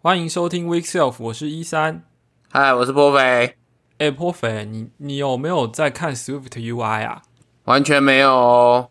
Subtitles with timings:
[0.00, 2.04] 欢迎收听 Week Self，我是一三。
[2.52, 3.56] 嗨，我是波菲。
[3.98, 7.22] 哎，波菲，你你有没有在看 Swift UI 啊？
[7.64, 8.90] 完全没有哦。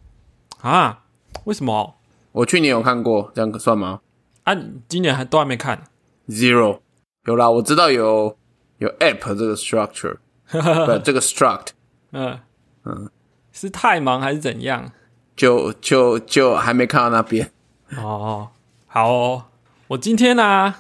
[0.60, 1.06] 啊？
[1.46, 1.96] 为什么？
[2.34, 4.02] 我去年有看过，这样算吗？
[4.44, 4.54] 啊，
[4.90, 5.86] 今年还都还没看
[6.28, 6.82] ？Zero。
[7.24, 8.38] 有啦，我知道有
[8.80, 10.18] 有 App 这个 structure，
[10.52, 11.68] 不，这个 struct。
[12.12, 12.38] 嗯
[12.84, 13.10] 嗯，
[13.54, 14.92] 是太忙还是怎样？
[15.38, 17.50] 就就就还没看到那边。
[17.96, 18.50] 哦，
[18.88, 19.46] 好哦。
[19.88, 20.76] 我今天呢，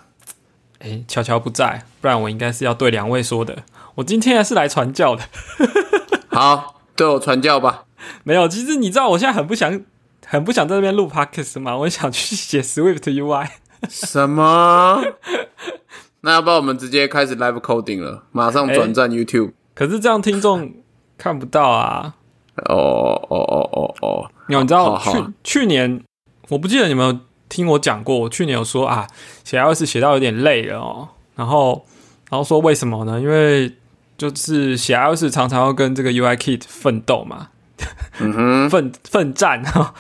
[0.80, 3.64] 哎，乔乔不在，不然我应该是要对两位说的。
[3.96, 5.24] 我今天还是来传教的。
[6.30, 7.86] 好，对我传教吧。
[8.24, 9.82] 没有，其实你知道我现在很不想，
[10.26, 11.76] 很不想在那边录 podcast 吗？
[11.78, 13.48] 我想去写 Swift UI。
[13.90, 15.04] 什么？
[16.22, 19.54] 那要不然我们直接开始 live coding 了，马上转战 YouTube。
[19.74, 20.74] 可是这样听众
[21.18, 22.16] 看不到啊。
[22.70, 24.32] 哦哦哦哦哦。
[24.48, 24.98] 你知道
[25.44, 26.04] 去去年，
[26.50, 27.22] 我不记得你们。
[27.50, 29.08] 听我讲过，我去年有说啊，
[29.44, 31.86] 写 iOS 写到有点累了哦，然后，
[32.30, 33.20] 然后说为什么呢？
[33.20, 33.74] 因为
[34.18, 37.50] 就是写 iOS 常常要跟这个 UI Kit 奋斗嘛，
[38.70, 39.94] 奋奋战哈，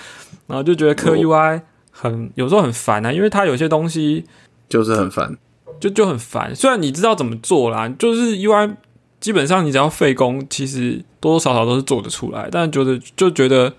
[0.48, 4.26] 然后就觉得磕 UI 很有时候很烦啊，因为它有些东西
[4.67, 5.38] 就是很烦，
[5.80, 6.56] 就就很烦。
[6.56, 8.76] 虽然你知道怎么做啦，就是 UI
[9.20, 13.73] 基本上你只要费工，其实多多少少都是做得出来，但觉得就觉得，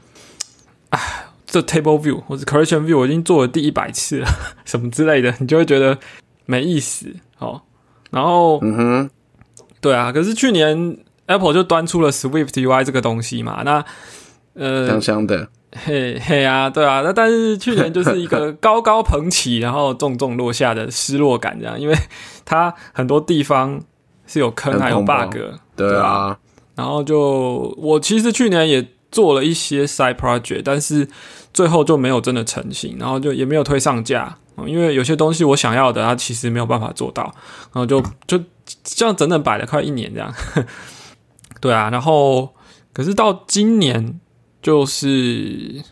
[0.91, 1.25] 唉。
[1.51, 4.29] 这 table view 或者 correction view 我已经做了第一百次了，
[4.67, 5.99] 什么之类的，你就会觉得
[6.45, 7.07] 没意思
[7.39, 7.63] 哦。
[8.11, 9.11] 然后，嗯哼，
[9.81, 13.85] 对啊，可是去年 Apple 就端出了 Swift UI 这个东西嘛，那
[14.55, 21.95] 呃，香香的，嘿嘿啊，对啊，那但是去年就是一个 高高捧起，然后重重落下的失落感，这样，因为
[22.45, 23.81] 它很多地方
[24.27, 25.37] 是有坑还有 bug，
[25.77, 26.39] 对啊，
[26.75, 31.09] 然后就我其实去年也做了一些 side project，但是。
[31.51, 37.25] 最后就没有真的成型，然后就也没有推上架，因为有些东西我想要的，它其实没有办法做到，
[37.73, 38.39] 然后就就
[38.85, 40.33] 这样整整摆了快一年这样。
[41.61, 42.55] 对啊，然后
[42.93, 44.21] 可是到今年，
[44.63, 45.83] 就是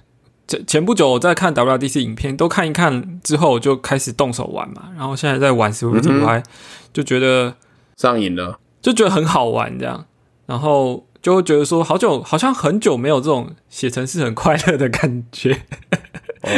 [0.46, 6.42] 前前不久我在看 WDC 影片，都看一看之后就开始动手玩嘛，然后现在在玩 Swift
[6.92, 7.56] 就觉得
[7.96, 10.06] 上瘾了，就觉得很好玩这样，
[10.44, 11.04] 然后。
[11.26, 15.60] 就会觉得说，好久好像很久没有这种写程式很快乐的感觉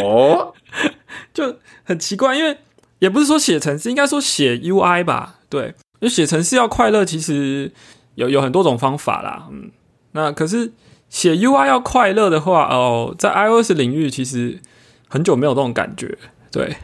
[0.04, 0.52] 哦，
[1.32, 2.54] 就很奇怪，因为
[2.98, 5.36] 也不是说写程式，应该说写 UI 吧？
[5.48, 7.72] 对，就写程式要快乐，其实
[8.16, 9.48] 有有很多种方法啦。
[9.50, 9.70] 嗯，
[10.12, 10.70] 那可是
[11.08, 14.60] 写 UI 要快乐的话，哦，在 iOS 领域其实
[15.08, 16.18] 很久没有这种感觉。
[16.52, 16.76] 对，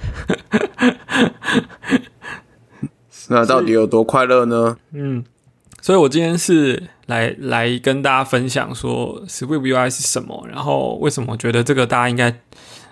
[3.28, 4.78] 那到底有多快乐呢？
[4.92, 5.22] 嗯。
[5.82, 12.40] 所以，我今天是来来跟大家分享说，Swift UI 是什么，然后为什么我觉得这个大家应该，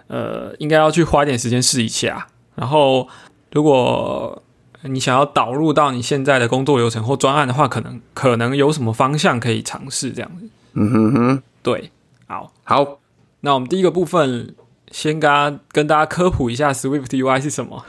[0.09, 2.27] 呃，应该要去花一点时间试一下。
[2.55, 3.09] 然后，
[3.53, 4.43] 如果
[4.83, 10.49] 你想要导入到你现在的工作流程或专案的话，可能可能有什么方向可以尝试这样子。
[10.75, 11.91] 嗯哼哼，对，
[12.27, 12.99] 好，好，
[13.41, 14.55] 那我们第一个部分
[14.91, 17.84] 先跟跟大家科普一下 Swift UI 是什么，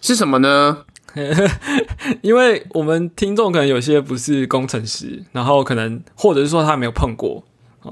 [0.00, 0.84] 是什么呢？
[2.22, 7.42] 因为我们听众可能有些不是工程师，然后可能或者是说他没有碰过，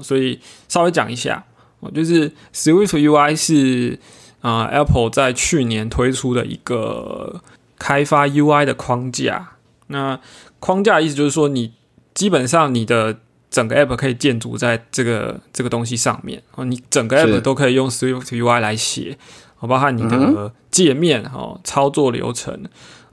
[0.03, 1.45] 所以稍微讲一下
[1.81, 3.99] 哦，就是 Swift UI 是
[4.41, 7.41] 啊 Apple 在去年推出的一个
[7.79, 9.53] 开发 UI 的框架。
[9.89, 10.19] 那
[10.59, 11.73] 框架意思就是说，你
[12.15, 13.19] 基本上你的
[13.51, 19.17] 整个 App 可以建筑在这个这个东西上面哦，你整个 App 都可以用 Swift UI 来写，
[19.61, 22.65] 包含你的界面哦、操作流程。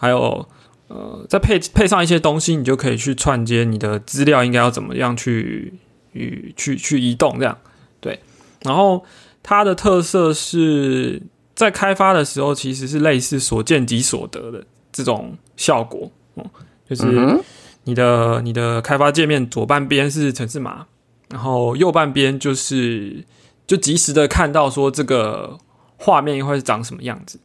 [0.04, 0.46] 还有，
[0.90, 5.74] 呃，再配配上一些东西，你就可以去串接你的资料，应该要怎么样去
[6.12, 7.58] 与去去移动这样，
[8.02, 8.20] 对。
[8.64, 9.02] 然后
[9.42, 11.22] 它的特色是
[11.56, 16.46] 在开发的时候，其实是类似所见即所得的这种效果，哦，
[16.90, 17.40] 就是
[17.86, 20.86] 你的你的开发界面左半边是城市码，
[21.30, 23.24] 然后右半边就是
[23.66, 25.58] 就及时的看到说这个
[25.96, 27.40] 画面会是长什么样子。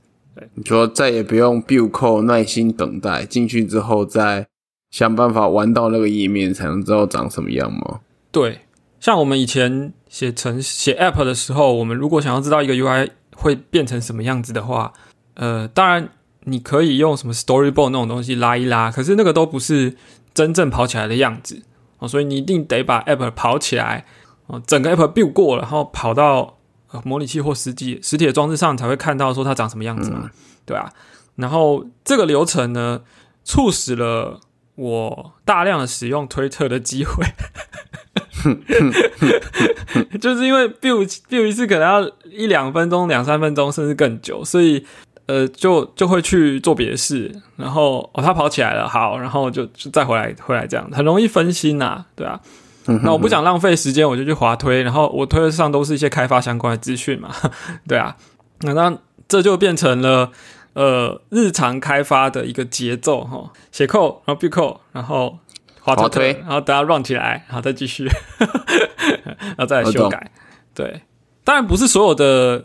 [0.54, 4.46] 你说再也不用 build code 耐心等待进去之后再
[4.90, 8.00] 想办法玩到那个页面才能知道长什么样吗？
[8.31, 8.61] 对，
[9.00, 14.93] 像我们以前写成写 app 的时候，我们如果想要知道一个 UI 会变成什么样子的话，
[15.35, 16.08] 呃，当然
[16.44, 19.96] 你可以用什么 storyboard 那种东西拉一拉，可是那个都不是
[20.35, 21.62] 真正跑起来的样子
[21.99, 24.05] 哦，所以你一定得把 app 跑起来
[24.46, 26.57] 哦，整个 app build 过了，然后跑到。
[27.05, 30.31] 模拟器或实际实体的装置上才会看到说它长什么样子嘛，
[30.64, 30.93] 对吧？
[31.37, 33.02] 然后这个流程呢，
[33.44, 34.40] 促使了
[34.75, 37.25] 我大量的使用推特的机会，
[40.20, 44.85] 就是因为 build build 一次可能要一两分钟、两三分钟，甚至更久，所以
[45.26, 52.40] 呃，就就会去做别的事，然后哦，他跑起来了，好，然后就就再回来回来这样，很容易分心呐、对啊。
[53.02, 57.29] 那我不想浪费时间，我就去滑推，然后我推的上都是一些开发相关的资讯嘛，
[57.87, 58.17] 对啊。
[58.61, 58.99] 那那
[59.29, 60.32] 这就变成了
[60.73, 65.38] 呃日常开发的一个节奏哈，写扣，然后 build 扣，然后
[65.81, 66.32] 滑滑推。
[66.40, 68.05] 然后等它 run 起来，然后再继续，
[69.38, 70.31] 然后再来修改。
[70.75, 71.02] 对，
[71.44, 72.64] 当然不是所有的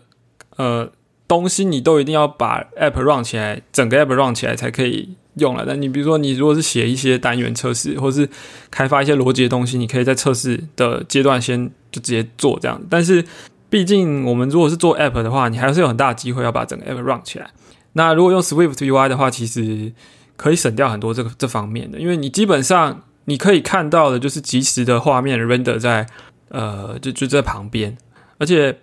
[0.56, 0.90] 呃
[1.28, 5.64] 东西你都一定要把 app run 起来，整个 app run 起来才可以用了。
[5.68, 8.28] 但你比如说，你如果是写一些单元测试，或是
[8.72, 12.82] 开发一些逻辑的东西，你可以在测试的阶段先就直接做这样。
[12.90, 13.24] 但是
[13.70, 17.50] 毕竟我们如果是做 app 的话，你还是有很大的机会要把整个 app run 起来。
[17.94, 19.92] 那如果用 Swift UI 的话，其实
[20.36, 26.08] 可以省掉很多这个这方面的，因为你基本上你可以看到的就是即时的画面 render 在
[26.50, 27.96] 呃就就在旁边，
[28.38, 28.80] 而且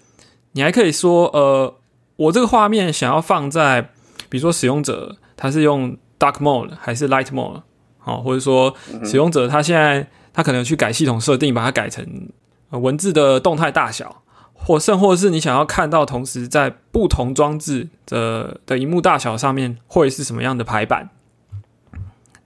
[0.52, 1.75] 你还可以说呃
[2.17, 3.82] 我这个画面想要放在
[4.29, 7.62] 比如说使用者他是用 dark mode 还是 light mode
[7.99, 8.72] 好、或者说
[9.05, 12.06] 使用者他现在他可能去改系统设定，把它改成、
[12.69, 14.22] 呃文字的动态大小。
[14.62, 21.08] 或甚或是你想要看到同时在不同装置的的荧幕大小上面会是什么样的排版，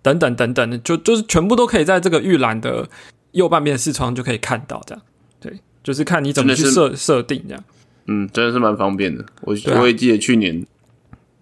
[0.01, 2.89] 等等等等的，就就是全部都可以在这个预览的
[3.33, 5.03] 右半边视窗就可以看到，这样
[5.41, 7.65] 对，就是看你怎么去设设定这样。
[8.07, 9.25] 嗯，真的是蛮方便的。
[9.41, 10.65] 我我也记得去年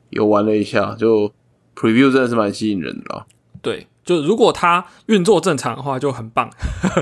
[0.09, 1.31] 有玩了一下，就
[1.75, 3.25] preview 真的是蛮吸引人的啦，
[3.61, 6.51] 对，就如果它运作正常的话，就很棒。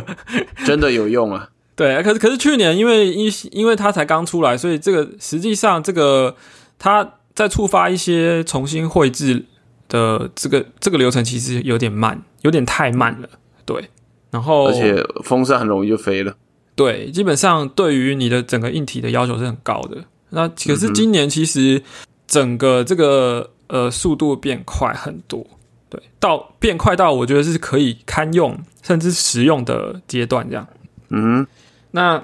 [0.65, 1.49] 真的有用啊。
[1.75, 6.37] 对，可是可是去年因为因因为它才刚出来，所以这个实际上这个
[6.79, 9.47] 它在触发一些重新绘制
[9.89, 13.29] 的这个这个流程其实有点慢，有点太慢了。
[13.65, 13.89] 对，
[14.31, 16.37] 然后而且风扇很容易就飞了。
[16.75, 20.05] 对，基本上对于你的整个硬体的要求是很高的。
[20.31, 21.83] 那可是今年其实
[22.27, 25.47] 整个这个呃速度变快很多，
[25.89, 30.67] 对，到变快到我觉得是可以堪用甚至实用的阶段这样。
[31.09, 31.47] 嗯
[31.93, 32.19] 那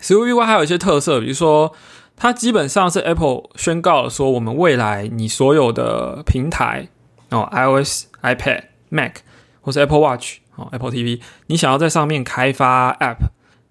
[0.00, 1.72] Swift UI 还有一些特色，比如说
[2.16, 6.88] 它基本上是 Apple 宣告了说，我们未来你所有的平台
[7.30, 9.16] 哦，iOS、iPad、Mac
[9.60, 13.16] 或是 Apple Watch 哦，Apple TV，你想要在上面开发 App，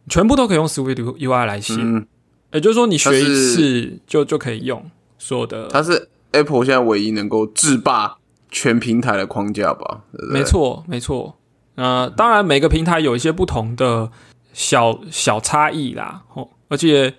[0.08, 1.76] 全部都可以用 Swift UI 来写。
[1.78, 2.06] 嗯，
[2.52, 5.68] 也就是说，你学一次就就可以用所有的。
[5.70, 8.18] 它是 Apple 现在唯一能够制霸
[8.50, 10.02] 全平台的框架吧？
[10.12, 11.36] 对对没，错，没错。
[11.76, 14.12] 呃，当然每个平台有一些不同的
[14.54, 17.14] 小小差异啦，哦，而且，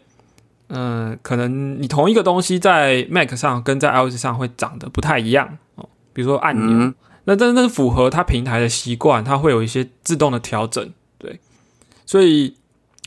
[0.68, 11.38] 嗯、可能你同一个东西在 Mac 上跟在 iOS 上会长得不太一样哦，比如说按钮，嗯那但是那是符合它平台的习惯，它会有一些自动的调整，对。
[12.04, 12.56] 所以，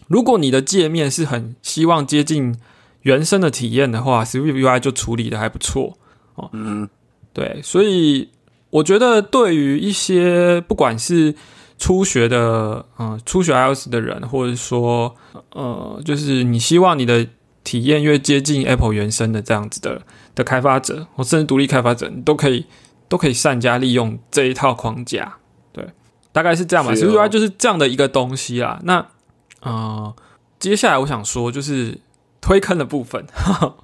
[0.08, 2.56] 如果你的界面是很希望接近
[3.04, 5.98] 原生的体验的话，Swift UI 就处理的还不错
[6.36, 6.50] 哦。
[6.52, 6.90] 嗯，
[7.32, 8.30] 对，所以
[8.70, 11.36] 我觉得对于一些不管是
[11.78, 15.16] 初学的，嗯、初学 iOS 的人，或者说，
[15.52, 17.28] 呃，就是你希望你的
[17.64, 20.02] 体验越接近 Apple 原生的这样子的
[20.34, 22.66] 的开发者，或甚至独立开发者，你都可以
[23.10, 25.36] 都可以善加利用这一套框架。
[25.74, 25.86] 对，
[26.32, 26.94] 大概是这样吧。
[26.94, 28.80] Swift UI 就是这样的一个东西啦。
[28.84, 29.06] 那，
[29.62, 30.16] 呃，
[30.60, 31.98] 接下来我想说就是
[32.44, 33.26] 推坑的部分。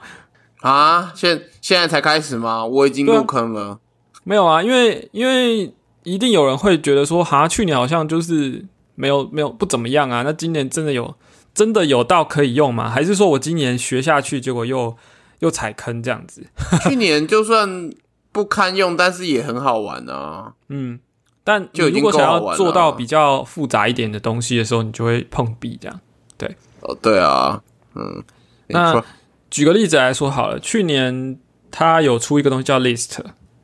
[0.61, 2.65] 啊，现现在才开始吗？
[2.65, 3.79] 我已经入坑了。
[4.25, 11.15] 没有啊，因为因为一定有人会觉得说，哈，去年好像就是没有没有不怎么样啊，那今年真的有
[11.53, 12.89] 真的有到可以用吗？
[12.89, 14.95] 还是说我今年学下去，结果又
[15.39, 16.45] 又踩坑这样子？
[16.83, 17.89] 去年就算
[18.33, 20.53] 不堪用，但是也很好玩啊。
[20.67, 20.99] 嗯，
[21.45, 25.99] 但就如果想要做到比较复杂一点的东西的时候，你就会碰壁这样。
[26.37, 27.61] 对哦，对啊，
[27.95, 28.23] 嗯，没
[28.69, 29.03] 那
[29.49, 31.37] 举个例子来说好了，去年
[31.71, 33.17] 它有出一个东西叫 list，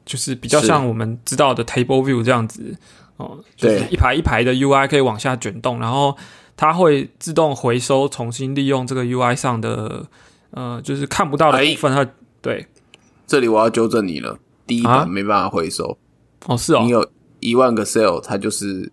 [0.05, 2.75] 就是比较像我们知道的 table view 这样子
[3.17, 6.15] 哦，就是对一排一排的 UI 可以往下卷动，然后
[6.57, 10.05] 它会自动回收，重新利用这个 UI 上的
[10.51, 11.93] 呃，就是看不到的哎部分。
[11.93, 12.65] 它对
[13.27, 15.97] 这里我要纠正你了，第一啊版没办法回收，
[16.45, 17.07] 哦是哦你，有
[17.39, 18.91] 一万个 cell，它就是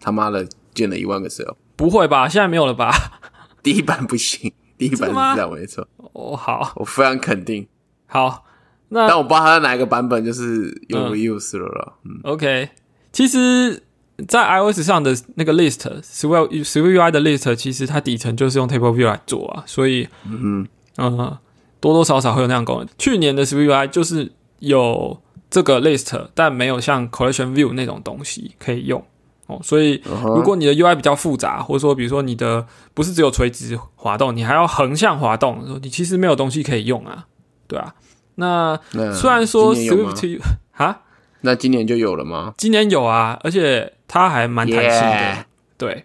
[0.00, 1.54] 他妈的建了一万个 cell。
[1.76, 2.28] 不会吧？
[2.28, 2.92] 现在没有了吧？
[3.62, 5.34] 第一版不行，第一版是真的吗？
[5.36, 6.72] 这样没错，哦好。
[6.76, 7.66] 我非常肯定。
[8.06, 8.44] 好，
[8.88, 11.12] 那但我不知道它哪一个版本就是有嗯。
[11.12, 11.92] reuse 了啦。
[12.04, 12.70] 嗯，OK，
[13.12, 13.82] 其实，
[14.26, 20.66] 在 iOS 上的那个 list Swift Swift UI 的 list，其实它底层就是用 Table View 来做啊，所以，嗯。
[20.96, 21.38] 呃，
[21.80, 22.88] 多多少少会有那样功能。
[22.98, 29.02] 去年的 Swift UI 就是有这个 list，但没有像 Collection View 那种东西可以用
[29.50, 37.26] 哦，所以如果你的 UI 比较复杂，或者说比如说你的不是只有垂直滑动，你还要横向滑动，你其实没有东西可以用啊，
[37.66, 37.94] 对啊。
[38.36, 40.40] 那那虽然说 Swift
[40.72, 41.00] 啊，
[41.42, 42.54] 那今年就有了吗？
[42.56, 45.44] 今年有啊，而且它还蛮弹性的
[45.76, 46.04] 对，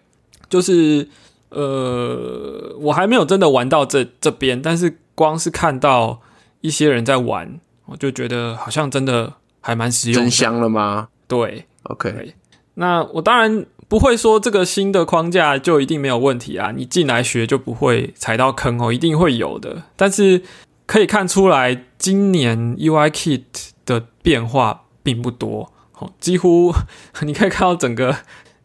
[0.50, 1.08] 就是
[1.50, 6.20] 呃，我还没有真的玩到这这边，但是光是看到
[6.60, 10.22] 一些人在玩，我就觉得好像真的还蛮实用的。
[10.24, 12.36] 真香了吗对，？OK，
[12.75, 19.84] 那我当然不会说这个新的框架就一定没有问题啊，你进来学就不会踩到坑哦，一定会有的。
[19.96, 20.41] 但是
[20.86, 23.41] 可以看出来，今年 UI Kit
[23.86, 26.74] 的变化并不多，哦，几乎
[27.22, 28.15] 你可以看到整个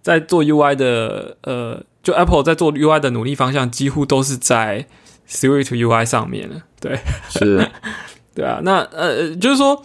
[0.03, 4.87] 在做 UI 的呃，就 Apple 在做 UI 的努力方向，几乎都是在
[5.29, 6.63] Swift UI 上面了。
[6.81, 6.99] 对，
[7.29, 7.71] 是
[8.35, 9.85] 对啊，那呃，就是说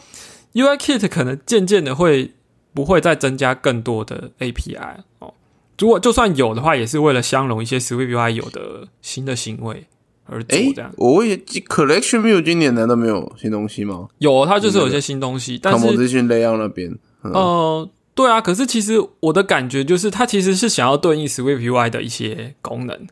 [0.53, 2.33] UI Kit 可能渐渐的会
[2.75, 5.33] 不会再增加更多的 API 哦？
[5.79, 9.87] 如果就算有的话，也是为了相容一些 Swift UI 有的新的行为
[10.25, 16.91] 而做哎这样。，我也 Collection View 今年难道没有新东西吗有，它就是有一些新东西，但是？Composition Layout 那边，
[17.23, 23.07] 嗯呃，对啊，可是其实我的感觉就是，它其实是想要对应 Swift UI 的一些功能，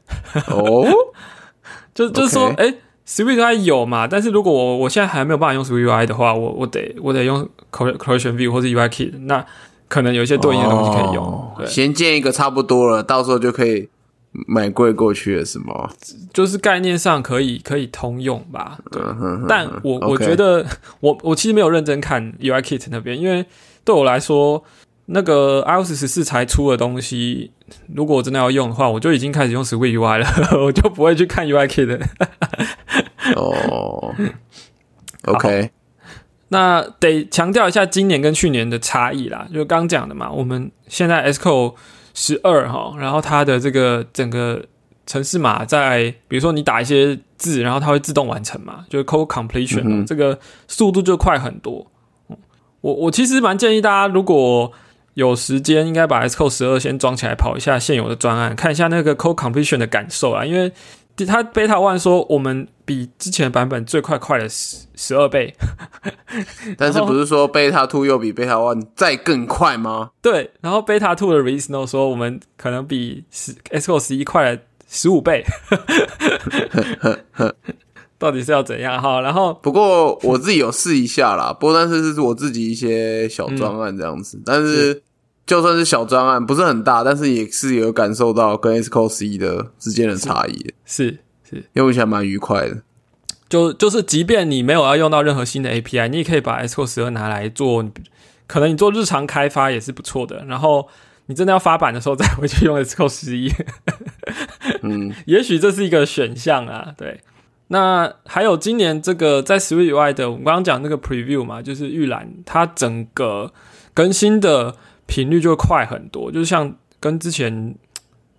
[0.48, 0.86] 哦，
[1.94, 2.74] 就就是说哎、
[3.06, 4.08] w i f t UI 有嘛？
[4.08, 9.46] 但是如果我我现在还没有办法用 Swift UI 的话，我我得我得用 Col- Collection View 或者 UI Kit，那
[9.88, 11.24] 可能有一些对应的东西可以用。
[11.26, 13.90] 哦对，先建一个差不多了，到时候就可以
[14.48, 15.90] 买贵过去了，是吗？
[16.34, 18.78] 就是概念上可以可以通用吧。
[18.92, 20.66] 对，嗯哼哼但我我觉得
[21.02, 23.46] 我我其实没有认真看 UI Kit 那边，因为
[23.84, 24.64] 对我来说，
[25.14, 27.52] 那个 iOS 十四才出的东西，
[27.94, 30.28] 如果我真的要用的话，我就已经开始用 Swift UI 了，
[30.66, 32.00] 我就不会去看 UI Kit 的。
[33.36, 34.14] 哦，
[35.26, 35.70] OK，
[36.50, 41.76] 那得强调一下今年跟去年的差异啦，就刚讲的嘛，我们现在 Xcode
[42.16, 44.66] 十二哈，然后它的这个整个
[45.06, 51.86] 城市码在，比如说你打一些字，然后它会自动完成嘛，就是 code completion，、这个速度就快很多。
[52.30, 52.38] 嗯
[52.82, 54.70] 我我其实蛮建议大家，如果
[55.16, 60.72] 有时间，应该把 S Code 十二先装起来跑一下现有的专案，看一下那个 code completion 的感受啊，因为
[61.16, 65.56] 它 Beta One 说我们比之前的版本最快快了十十二倍。
[66.76, 70.10] 但是不是说 Beta Two 又比 Beta One 再更快吗？
[70.22, 75.46] 对，然后 Beta Two 的 Release Note 说我们可能比十 Xcode 十一快了十五倍，
[78.24, 79.20] 到底是要怎样哈？
[79.20, 85.04] 然后不过我自己有试一下啦，不过但是是我自己一些小专案这样子，但是
[85.46, 92.82] 就算是小专案，不是很大，但是也是有感受到跟十一的之间的差异，是是，用起来蛮愉快的。
[93.50, 97.86] 就就是即便你没有要用到任何新的 API，你也可以把 Xcode 十二拿来做，
[98.48, 100.44] 可能你做日常开发也是不错的。
[100.48, 100.88] 然后
[101.28, 103.52] 你真的要发版的时候再回去用 S Code 十一，
[104.82, 106.94] 嗯， 也许这是一个选项啊。
[106.98, 107.22] 对，
[107.68, 113.52] 那还有今年这个在 Swift UI 的，我们刚刚讲那个 Preview 嘛，就是预览，它整个
[113.94, 117.76] 更新的频率就快很多，就像跟之前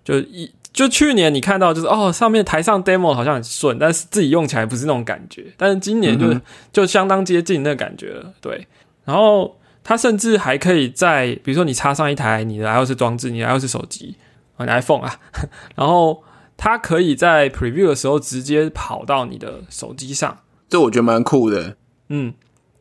[0.05, 6.41] 就一就去年你看到就是哦，上面台上 demo 好像很顺，但是自己用起来不是那种感觉，但是今年就、嗯
[6.73, 8.67] 就相当接近那个感觉了，对，
[9.05, 9.57] 然后。
[9.87, 14.17] 它甚至还可以在，比如说你插上一台你的 iOS 装置，你的 iOS 手机
[14.57, 15.15] 啊，你 iPhone 啊，
[15.77, 16.23] 然后
[16.57, 20.39] 它可以在 preview 的时候直接跑到你的手机上。
[20.69, 21.77] 这我觉得蛮酷的。
[22.09, 22.35] 嗯，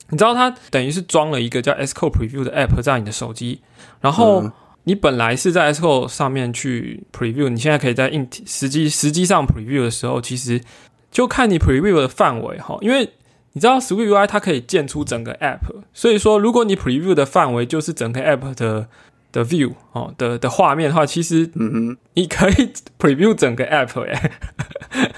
[0.09, 3.61] 你知道它等于是装了一个叫 Xcode Preview 的 app 在你的手机，
[4.01, 4.51] 然后嗯
[4.85, 10.61] 你本来是在 Xcode 上面去 preview，你现在可以在硬体实际实际上 preview 的时候，其实
[11.09, 13.09] 就看你 preview 的范围哈，因为
[13.53, 15.59] 你知道 Swift UI 它可以建出整个 app，
[15.93, 18.89] 所以说如果你 preview 的范围就是整个 app 的
[19.33, 24.31] 的 view 哦的的画面的话，其实嗯哼，你可以 preview 整个 app 哎、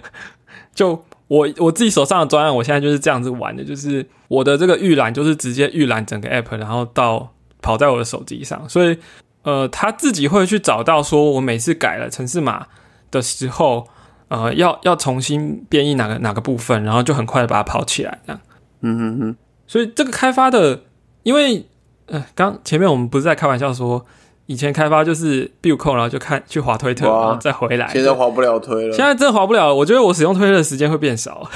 [0.74, 8.98] 就我我自己手上的专案，我现在就是这样子玩的，就是我的这个预览就是直接预览整个 app，然后到跑在我的手机上，所以
[9.43, 12.67] 呃，他自己会去找到说我每次改了城市码
[13.12, 13.88] 的时候，
[14.27, 18.41] 呃，要要重新编译哪个哪个部分，然后就很快的把它跑起来，这样。
[18.81, 19.36] 嗯嗯嗯，
[19.67, 20.84] 所以这个开发的，
[21.24, 21.65] 因为
[22.10, 24.06] 呃，刚前面我们不是在开玩笑说，
[24.48, 27.88] 以前开发就是 build code，然后就看去滑推特，然后再回来。
[27.89, 28.92] 现在滑不了推了。
[28.96, 31.50] 现在真的滑不了了，我觉得我使用推特的时间会变少，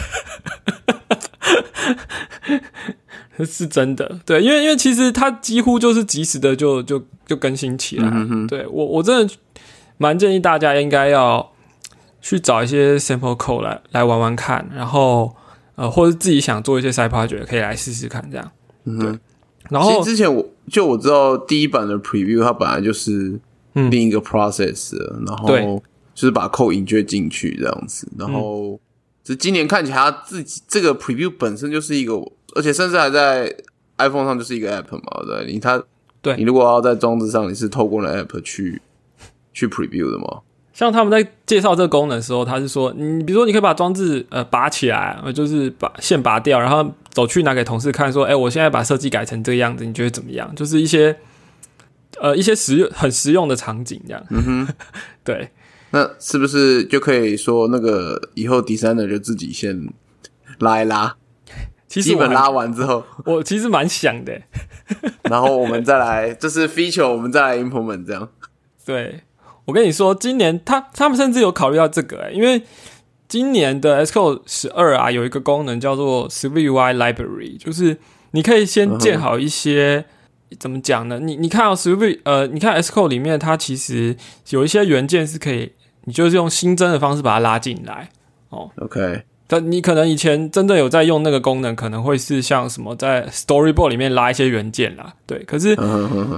[3.45, 4.19] 是真的。
[4.25, 8.07] 对，因为因为其实它几乎就是及时的就就就更新起来。
[8.11, 9.33] 嗯哼对我我真的
[9.97, 11.51] 蛮建议大家应该要
[12.21, 15.35] 去找一些 sample code 来来玩玩看，然后
[15.75, 18.51] 呃，或者自己想做一些 side project 可以来试试看这样。
[18.85, 19.19] 嗯哼，
[19.69, 23.39] 然后其实之前我就我知道第一版的 preview 它本来就是
[23.73, 23.89] 嗯。
[23.89, 25.81] 另一个 process，的然后
[26.13, 28.79] 就是把 code 引进进去这样子，然后
[29.23, 32.13] 只今年看起来它自己这个 preview 本身就是一个，
[32.55, 33.55] 而且甚至还在
[33.97, 35.81] iPhone 上就是一个 app 嘛，对你它
[36.21, 36.35] 对。
[36.37, 38.81] 你如果要在装置上，你是透过了 app 去
[39.53, 40.41] 去 preview 的吗？
[40.73, 50.53] 像他们在介绍这个功能的时候，他是说，你比如说你可以把装置呃拔起来，呃就是把线拔掉，然后走去拿给同事看，说，哎、我现在把设计改成这个样子，你觉得怎么样？
[50.55, 51.15] 就是一些
[52.19, 54.23] 呃一些实用很实用的场景这样。
[54.31, 54.73] 嗯哼，
[55.23, 55.49] 对，
[55.91, 59.87] 那是不是就可以说那个以后 designer 就自己先
[60.57, 61.15] 拉一拉，
[61.87, 64.41] 其实基本拉完之后，我其实蛮想的，
[65.29, 68.27] 然后我们再来，这是 feature，我们再来 implement 这样。
[68.85, 69.21] 对，
[69.65, 72.61] 我跟你说，今年他他们甚至有考虑到这个、欸，因为
[73.27, 77.97] 今年的 S Code 十二啊，有一个功能叫做 SwiftUI Library，就是
[78.31, 80.05] 你可以先建好一些。
[80.59, 81.19] 怎么讲呢？
[81.19, 84.15] 你你看到 Swift 呃，你看 S Code 里面，它其实
[84.49, 85.71] 有一些元件是可以，
[86.03, 88.09] 你就是用新增的方式把它拉进来
[88.49, 88.69] 哦。
[88.77, 95.43] OK，但你可能以前真的有在用那个功能，可能会是像什么在 Storyboard 里面拉一些元件啦，对。
[95.43, 95.77] 可是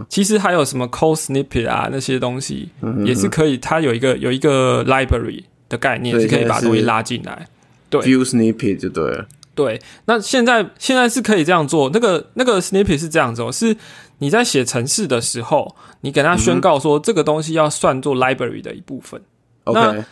[0.09, 7.47] 其实还有什么 Code Snippet 啊那些东西，嗯也是可以，它有一个有一个 library 的概念，是可以把东西拉进来。
[7.89, 9.27] 对 view snippet 就对了。
[9.53, 11.89] 对，那现在现在是可以这样做。
[11.93, 13.77] 那个那个 snippet 是这样子哦，是
[14.17, 19.21] 你在写程式的时候，你给他宣告说这个东西要算作 library 的一部分。
[19.63, 20.03] OK，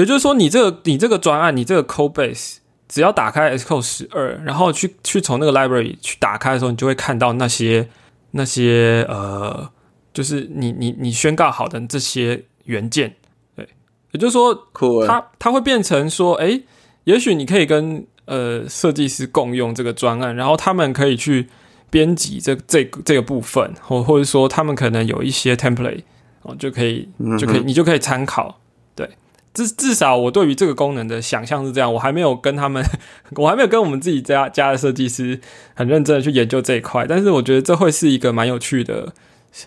[0.00, 7.88] 也就是说，你这个你这个专案，你这个 code base，只要打开 Xcode 十二，然后去去从那个 library 去打开的时候，你就会看到那些
[8.32, 9.70] 那些呃，
[10.12, 13.16] 就是你你你宣告好的这些元件。
[13.56, 13.66] 对，
[14.12, 14.68] 也就是说，
[15.06, 16.62] 它它会变成说，诶，
[17.04, 21.48] 也许你可以跟呃设计师共用这个专案，然后他们可以去
[21.88, 26.02] 编辑这这这个部分，或或者说他们可能有一些 template
[26.42, 28.60] 哦，就可以就可以你就可以参考。
[28.94, 29.08] 对，
[29.56, 32.84] 至至少我对于这个功能的想象是这样，我还没有跟他们，
[33.36, 35.40] 我还没有跟我们自己家家的设计师
[35.74, 39.14] 很认真的去研究这一块，但是我觉得这会是一个蛮有趣的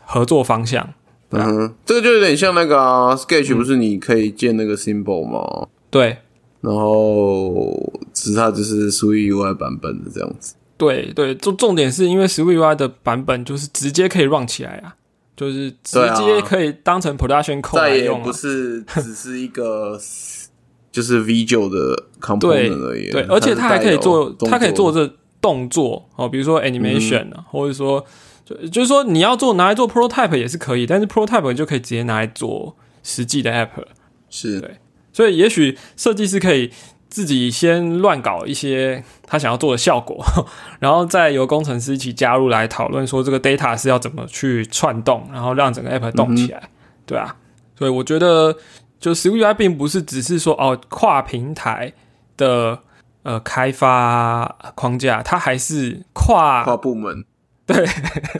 [0.06, 0.94] 合作方向。
[1.32, 5.68] 嗯哼，这个就有点像那个啊，Sketch 不是你可以建那个 symbol 吗？
[5.90, 6.18] 对
[6.62, 10.54] 然后只是它就是 Swift UI 版本的这样子。
[10.78, 14.96] 对对，重重点是因为 Swift UI 的版本就是直接可以 run 起来啊，
[15.40, 18.34] 就是直接可以当成 production code 再也不。
[18.34, 19.98] 是只是一个
[20.92, 21.96] 就是 V 九的
[22.40, 23.10] 对 component 而已。
[23.10, 28.04] 对，而且它还可以做，它可以做这动作哦，比如说 animation 或者说
[28.44, 33.88] 就就是说你要做拿来做 prototype 也是可以，但是 prototype 你就可以直接拿来做实际的 app 了。
[34.30, 34.78] 是对
[35.14, 36.72] 所以也许设计师可以
[37.10, 40.24] 自己先乱搞一些他想要做的效果，
[40.80, 46.70] 然后再由工程师一起加入来讨论说这个 data 是要怎么去串动，然后让整个 app 动起来，
[47.06, 47.36] 对啊。
[47.78, 48.56] 所以我觉得，
[49.00, 51.94] 就 s w i 并不是只是说哦跨平台
[52.36, 52.80] 的
[53.24, 57.26] 呃开发框架，它还是跨跨部门。
[57.66, 57.86] 对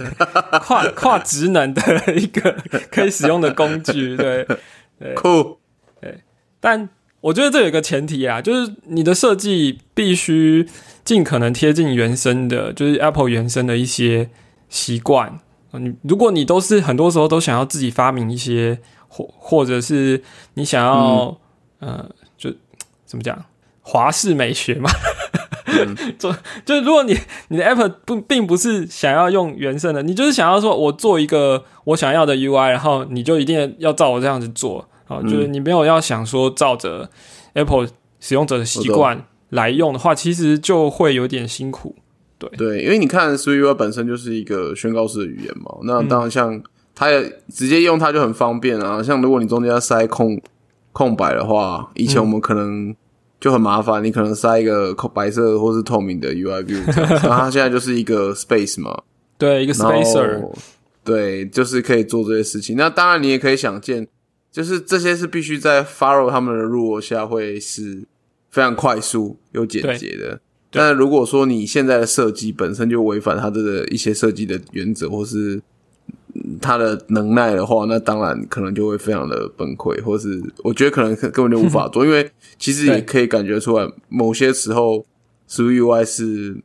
[0.62, 2.58] 跨跨职能的一个
[2.92, 4.46] 可以使用的工具，对。
[5.00, 5.60] 对 酷，
[6.60, 6.90] 但
[7.22, 10.68] 我觉得这有一个前提啊，就是你的设计必须
[11.04, 14.30] 尽可能贴近原生的，就是 Apple 原生的一些
[14.70, 15.40] 习惯。
[15.72, 20.24] 呃你如果你都是很多时候都想要自己发明一些，或或者是
[20.56, 21.38] 你想要、
[21.80, 22.50] 呃，就
[23.06, 23.46] 怎么讲
[23.82, 24.90] 华式美学嘛，
[26.18, 27.16] 做就是如果你
[27.50, 37.10] 你的 App 不并不是想要用原生的，你就是想要说我做一个我想要的 UI，然后你就一定要照我这样子做啊，就是你没有要想说照着
[37.54, 37.90] Apple
[38.22, 41.96] 使用者的习惯来用的话，其实就会有点辛苦。
[42.38, 46.64] 对对，因为你看 Swift UI 本身就是一个宣告式的语言嘛，那当然像
[46.96, 49.04] 它也直接用它就很方便啊。
[49.04, 50.42] 像如果你中间要塞空
[50.94, 52.96] 空白的话，以前我们可能
[53.42, 59.02] 就很麻烦，你可能塞一个空白色或是透明的 UI view，那它现在就是一个 space 嘛，
[59.38, 60.50] 对，一个 spacer，
[61.04, 62.78] 对，就是可以做这些事情。
[62.78, 64.08] 那当然，你也可以想见，
[64.60, 68.04] 就是这些是必须在 follow 他们的 rule 下会是
[68.52, 70.42] 非常快速又简洁的。
[70.70, 75.62] 对但如果说你现在的设计本身就违反它的一些设计的原则，或是
[76.34, 85.06] 嗯它的能耐的话，那当然可能就会非常的崩溃，或是我觉得可能根本就无法做， 因为其实也可以感觉出来，某些时候
[85.48, 86.58] s w UI 是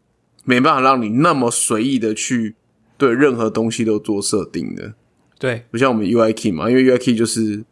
[0.44, 2.56] 没办法让你那么随意的去
[2.98, 4.94] 对任何东西都做设定的，
[5.38, 7.64] 对不像我们 UI key 嘛，因为 UI key 就是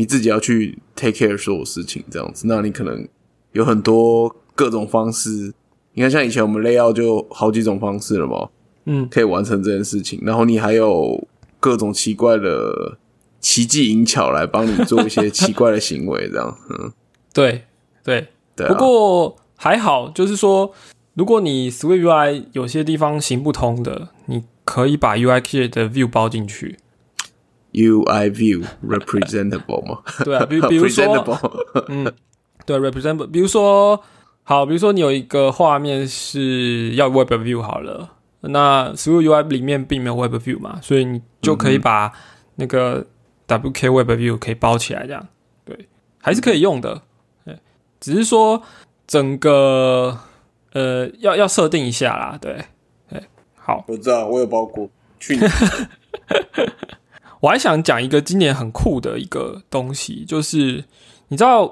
[0.00, 3.06] 你自己要去 take care 所有事情这样子，那你可能
[3.52, 5.52] 有很多各种方式。
[5.92, 8.48] 你看，像以前我们 layout 就好几种方式了嘛，
[8.86, 10.18] 嗯，可以完成这件事情。
[10.22, 12.96] 然后你还有各种奇怪的
[13.40, 16.90] 奇技淫巧来帮你做一些奇怪的行为，这样，嗯，
[17.34, 17.64] 对
[18.02, 20.72] 对对啊，不过还好，就是说，
[21.12, 26.78] 如果你 Swift UI 有些地方行不通的，你可以把 UI Kit 的 View 包进去。
[27.72, 32.12] UI view representable 嘛， 对啊，比比如说， presentable，
[32.66, 34.02] 对 representable，比如说，
[34.42, 42.12] 好，比如说你有一个画面是要 Web View 好了，那 Swift UI 里面并没有 Web View 嘛，所以你就可以把
[42.56, 43.06] 那个
[43.46, 45.26] WK Web View 可以包起来，这样
[45.64, 45.88] 对，
[46.20, 47.02] 还是可以用的。
[47.44, 47.56] 对，
[48.00, 48.62] 只是说
[49.06, 50.18] 整个
[50.72, 52.64] 呃要要设定一下啦，对，
[53.08, 53.22] 对，
[53.56, 55.50] 好，我知道，我有包过，去年
[57.40, 60.84] 我还想讲一个今年很酷的一个东西，就是
[61.28, 61.62] 你知道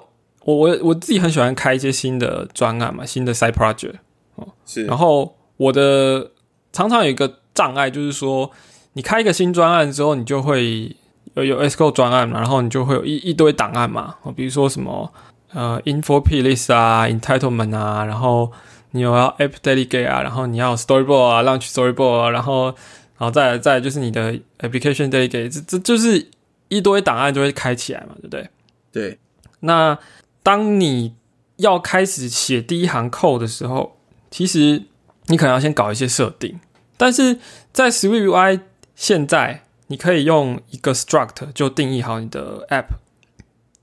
[0.45, 3.95] 我我我自己很喜欢开一些新的专案嘛，新的 side project
[4.37, 4.49] 哦。
[4.65, 6.31] 是然后我的
[6.73, 8.51] 常常有一个障碍，就是说
[8.95, 10.97] 你开一个新专案之后，你就会
[11.35, 15.13] 有有 SQL 专案嘛，然后你就会有一一堆档案嘛，哦比如说什么
[15.53, 18.51] 呃 info p list 啊，entitlement 啊，然后
[18.93, 22.75] 你有要 app delegate 啊，然后你要 storyboard 啊，launch storyboard 啊，然后
[23.19, 26.29] 然后再来再来就是你的 application delegate，这这就是
[26.69, 28.49] 一堆档案就会开起来嘛，对不对？
[28.93, 29.19] 对，
[29.61, 29.99] 那
[30.43, 31.15] 当你
[31.57, 33.99] 要开始写第一行 code 的时候，
[34.31, 34.85] 其实
[35.27, 36.59] 你可能要先搞一些设定，
[36.97, 37.39] 但是
[37.73, 38.61] 在 Swift UI
[38.95, 42.87] 现在你可以用一个 struct 就定义好你的 app，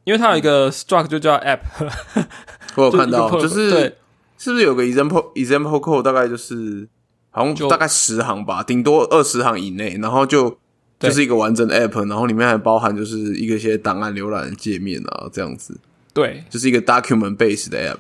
[0.06, 1.60] 因为它有一个 struct 就叫 app，
[2.76, 3.98] 我有看到， 就是对。
[4.38, 6.88] 是不是有个 example example code 大概就是
[7.36, 10.58] 好像就大概十行吧，顶多二十行以内，然后就
[10.98, 15.78] 就是一个完整的 app，然后里面还包含就是一个一些档案浏览的界面啊，这样子，
[16.14, 17.98] 对，就是一个 document base 的 app。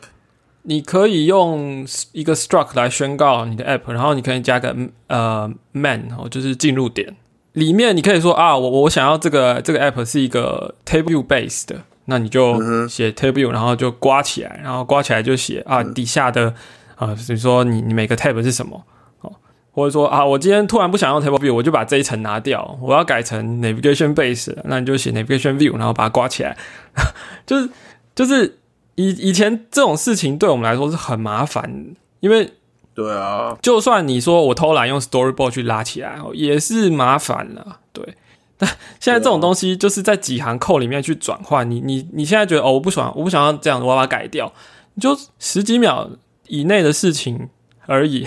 [0.63, 4.73] 你可以用一个 struct 来宣告你的 app，然后你可以加个
[5.07, 7.13] 呃 man 哦，就是进入点。
[7.51, 16.53] 里面你可以说啊，我我想要这个这个 app 是一个 table base 的，那你就写 table 然后就刮起来，然后刮起来就写啊底下的
[16.95, 18.83] 啊，比如说你你每个 tab 是什么哦，
[19.75, 26.57] 或者说啊，我今天突然不想用 table view，我就把这一层拿掉，我要改成 navigation base，那你就写 navigation view，然后把它挂起来，
[27.45, 27.69] 就 是
[28.15, 28.57] 就是。
[28.97, 31.69] 以以前这种事情对我们来说是很麻烦，
[32.21, 32.49] 因为
[32.93, 37.79] 对啊，就算你说我偷懒用 Storyboard 去拉起来，哦也是麻烦了。
[37.91, 38.15] 对，
[38.57, 38.69] 但
[39.01, 41.69] 现在这种东西就是在几行扣里面去转换。
[41.69, 44.49] 你你你现在觉得哦，我不爽，我不想要这样，我要把它改掉，
[44.93, 46.09] 你就十几秒
[46.47, 47.49] 以内的事情
[47.87, 48.25] 而已。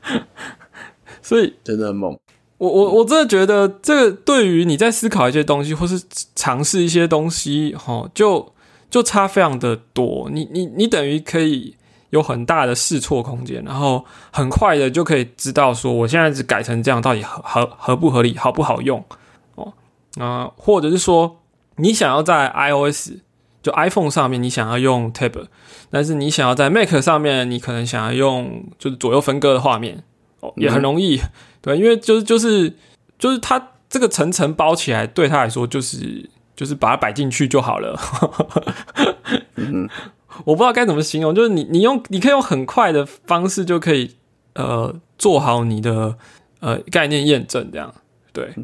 [1.22, 2.18] 所以真的很猛。
[2.58, 6.02] 我我我真的觉得，这个对于你在思考一些东西，或是
[6.34, 8.52] 尝试一些东西，哦，就
[8.90, 10.28] 就差非常的多。
[10.30, 11.74] 你你你等于可以
[12.10, 19.02] 有很大的试错空间，然后很快的就可以知道说，我现在只改成这样，到底合合合不合理，好不好用
[19.54, 19.72] 哦？
[20.18, 21.40] 啊、或者是说，
[21.76, 23.12] 你想要在 iOS
[23.62, 25.46] 就 iPhone 上面，你想要用 Tab，
[25.90, 30.02] 但是你想要在 Mac 上面，你可能想要用就是左右分割的画面，
[30.40, 31.20] 哦，也很容易。
[31.60, 32.74] 对，因为就是就是
[33.18, 38.00] 就是它这个层层包起来，对他来说就是就是把它摆进去就好了。
[40.44, 44.16] 我不知道该怎么形容，就是你你用你可以用很快的方式就可以
[44.54, 46.16] 呃做好你的
[46.60, 47.94] 呃概念验证，这样
[48.32, 48.54] 对。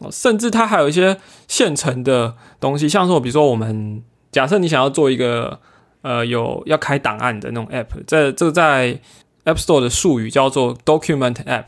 [0.00, 4.02] 哦，甚至它还有一些现成的东西，像说比如说我们
[4.36, 5.58] 假设你想要做一个
[6.02, 9.00] 呃有要开档案的那种 app，在这个在
[9.46, 11.64] App Store 的术语叫做 Document App。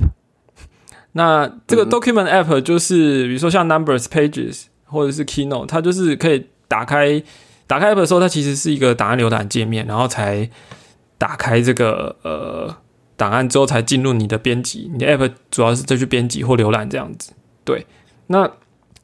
[1.12, 7.22] 那这个 Document App 就是比如说像 Numbers、Pages 或者是 Keynote，它就是可以打开
[7.66, 10.50] 打开 App 的时候，它其实是一个档案浏览界面，然后才
[11.16, 12.76] 打开这个呃
[13.16, 14.90] 档案之后才进入你的编辑。
[14.92, 17.32] 你的 App 主要是再去编辑或浏览这样子。
[17.64, 17.86] 对，
[18.26, 18.50] 那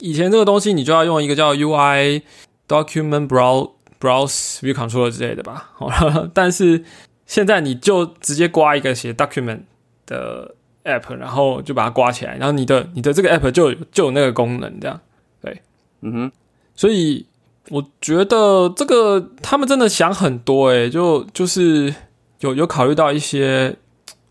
[0.01, 2.21] 以前这个东西你就要用一个叫 UI
[2.69, 5.71] Document Browse Browse View Controller 之类的吧。
[5.75, 5.89] 好，
[6.35, 6.85] 但是
[7.27, 9.61] 现在你就直接刮一个写 Document
[10.07, 15.01] 的 App，然后就把它刮起来，然后你的你的这个 App 就有就有那个功能，这样。
[15.41, 15.63] 对，
[16.03, 16.33] 嗯哼，
[16.75, 17.27] 所以
[17.71, 21.95] 我觉得这个他们真的想很多诶、就就是
[22.41, 23.77] 有有考虑到一些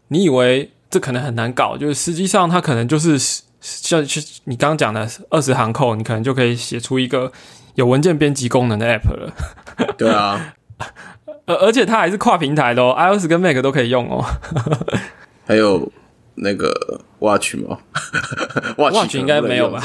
[0.10, 3.18] 你以为这可能很难搞，就是实际上它可能就是
[3.60, 7.32] 像像你刚刚讲的二十行扣，你可能就可以写出一个
[7.76, 9.34] 有文件编辑功能的 App 了。
[9.98, 10.54] 对啊，
[11.46, 14.24] 而而且它还是跨平台的哦，iOS 跟 Mac 都可以用哦。
[15.46, 15.92] 还有
[16.36, 16.72] 那个
[17.20, 17.78] Watch 吗
[18.78, 19.82] Watch？Watch 应该没有吧？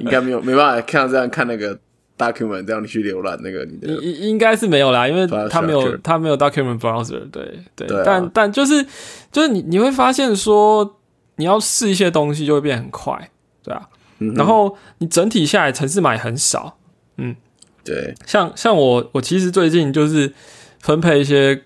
[0.00, 1.76] 应该没有，没办法看到这样看那个
[2.16, 8.84] document，这样你去浏览那个你的应应应该是没有啦，因为它没有它没有 document browser，对对，对啊但但就是
[9.32, 10.98] 就是你你会发现说
[11.36, 13.30] 你要试一些东西就会变很快，
[13.62, 13.88] 对啊，
[14.36, 16.77] 然后你整体下来城市码也很少，
[17.84, 20.32] 对，像像我我其实最近就是
[20.80, 21.62] 分配一些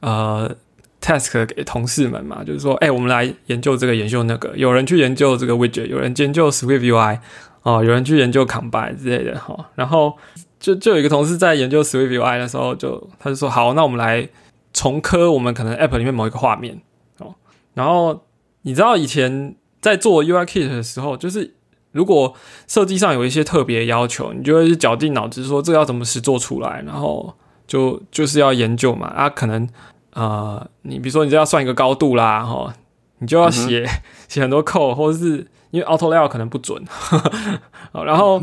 [0.00, 0.54] 呃
[1.00, 7.18] task 给同事们嘛，就是说，哎、我们来研究这个研究那个，有人去研究这个 widget，有人研究 Swift UI，
[7.62, 10.16] 哦，有人去研究 Combine 之类的哈、然后
[10.58, 14.28] 就就有一个同事在研究 Swift UI 的时候就，他就说，好，那我们来
[14.72, 16.80] 重刻我们可能 App 里面某一个画面
[17.18, 17.34] 哦，
[17.74, 18.26] 然后
[18.62, 21.54] 你知道以前在做 UI Kit 的时候，就是
[21.92, 22.32] 如果
[22.68, 27.34] 设计上有一些特别要求，你就会绞尽脑汁说这个要怎么实做出来，然后
[27.66, 29.08] 就就是要研究嘛。
[29.08, 29.68] 啊，可能
[30.12, 32.72] 呃，你比如说你这要算一个高度啦，哈，
[33.18, 33.84] 你就要写、
[34.28, 36.80] 写很多 code，或者是因为 auto layout 可能不准，
[37.92, 38.40] 好，然后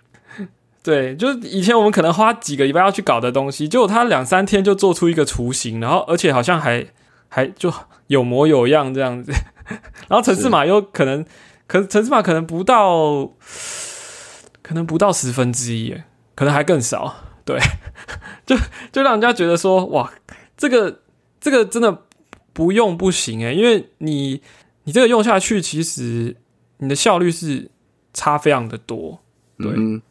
[0.82, 6.86] 对，就是以前我们可能花几个礼拜要去搞的东西，结果他两三天就做出一个雏形，然后而且好像还
[7.28, 7.70] 还就
[8.06, 9.30] 有模有样这样子，
[10.08, 11.22] 然后城市码又可能。
[11.70, 13.30] 可城市码可能不到，
[14.60, 16.02] 可能不到十分之一耶，
[16.34, 17.14] 可能还更少。
[17.44, 17.60] 对，
[18.44, 18.56] 就
[18.90, 20.12] 就让人家觉得说，哇，
[20.56, 21.02] 这个
[21.40, 22.02] 这个真的
[22.52, 24.42] 不用不行诶，因为你
[24.82, 26.36] 你这个用下去，其实
[26.78, 27.70] 你的效率是
[28.12, 29.20] 差非常的多。
[29.56, 30.02] 对，嗯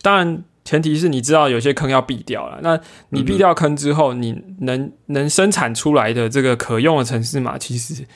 [0.00, 2.60] 当然前提是你知道有些坑要避掉了。
[2.62, 2.78] 那
[3.08, 8.06] 你避掉坑之后，你能能生产出来的这个可用的城市码，其实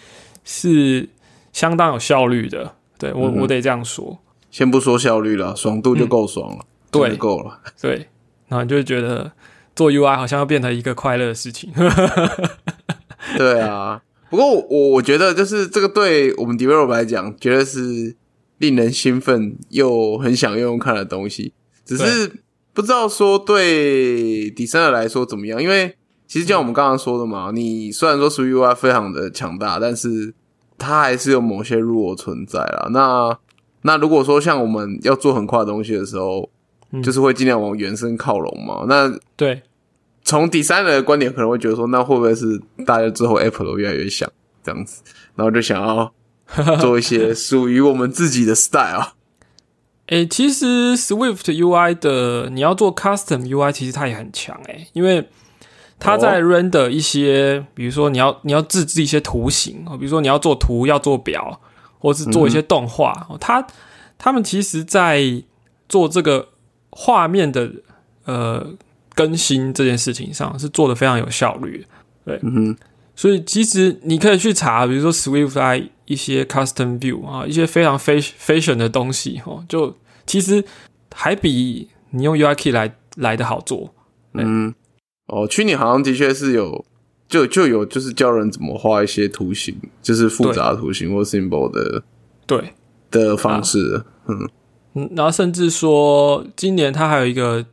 [0.45, 1.09] 是
[1.53, 2.77] 相当有效率的。
[3.03, 4.17] 对我，嗯我得这样说。
[4.51, 7.59] 先不说效率了，爽度就够爽了，对够了。
[7.81, 8.09] 对，
[8.49, 9.33] 然后你就会觉得
[9.75, 11.73] 做 UI 好像要变成一个快乐的事情。
[13.37, 18.15] 对啊，不过我我觉得就是这个对我们 developer 来讲，绝对是
[18.59, 21.53] 令人兴奋又很想用用看的东西。
[21.85, 22.31] 只是
[22.73, 25.97] 不知道说对 designer 来说怎么样，因为
[26.29, 30.35] 其实就像我们刚刚说的嘛，你虽然说 w UI 非常的强大，但是
[30.83, 32.89] 它还是有某些弱存在啦。
[32.91, 33.39] 那
[33.83, 36.51] 那如果说像我们要做很快的东西的时候，
[36.91, 38.85] 嗯就是会尽量往原生靠拢嘛。
[38.89, 39.63] 那对，
[40.25, 44.31] 从第三人的观点，可能会觉得说，那会不会是大家之后 Apple 都越来越像
[44.63, 45.03] 这样子，
[45.37, 46.13] 然后就想要
[46.81, 49.13] 做一些属于我们自己的 style。
[50.09, 55.27] 诶、其实 Swift UI 的你要做 Custom UI，其实它也很强诶、因为
[56.03, 61.61] 它在哦 render 一些，比如说你要你要自制一些图形哦，比如说你要做图要做表，
[61.99, 63.65] 或是做一些动画，哦，它
[64.19, 65.23] 他们其实在
[65.89, 66.49] 做这个
[66.91, 67.71] 画面的
[68.25, 68.75] 呃
[69.15, 71.87] 更新这件事情上是做的非常有效率
[72.25, 72.39] 的。
[72.43, 72.77] 嗯哼，
[73.15, 80.65] 所以其实你可以去查，比如说 Swift UI 一些 Custom View 啊，一些非常 fashion fashion 的东西哦，就其实
[81.15, 83.95] 还比你用 UI Key 来来的好做。
[84.35, 84.75] 嗯，
[85.33, 86.85] 哦，去年好像的确是有，
[87.27, 92.03] 就就有就是教人怎么画一些图形，就是复杂图形或 symbol 的
[92.47, 92.75] 对，
[93.11, 94.05] 的方式。
[94.29, 94.47] 嗯，
[94.93, 97.65] 嗯，然后甚至说今年它还有一个，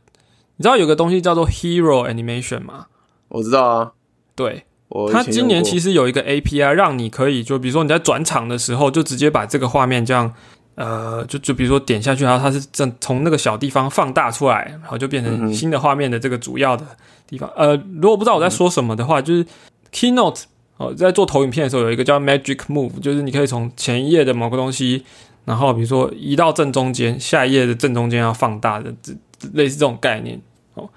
[0.56, 2.86] 你知道有个东西叫做 Hero Animation 吗？
[3.28, 3.92] 我知道啊，
[4.34, 10.32] 对，我它今年其实实有一个 API，让你可以就比如说你在转场的时候，就直接把这个画面这样，
[10.76, 16.86] 呃，就就比如说点下去，然后它是正从那个小地方放大出来，然后就变成新的画面的这个主要的
[17.30, 17.50] 地方。
[17.56, 19.46] 呃，如果不知道我在说什么的话，就是
[19.92, 20.42] Keynote
[20.76, 25.04] 哦，在做投影片的时候有一个叫 Magic Move，就是你可以从前一页的某个东西，
[25.44, 29.12] 然后比如说移到正中间，下一页的正中间要放大的，这
[29.54, 30.40] 类似这种概念
[30.74, 30.88] 哦。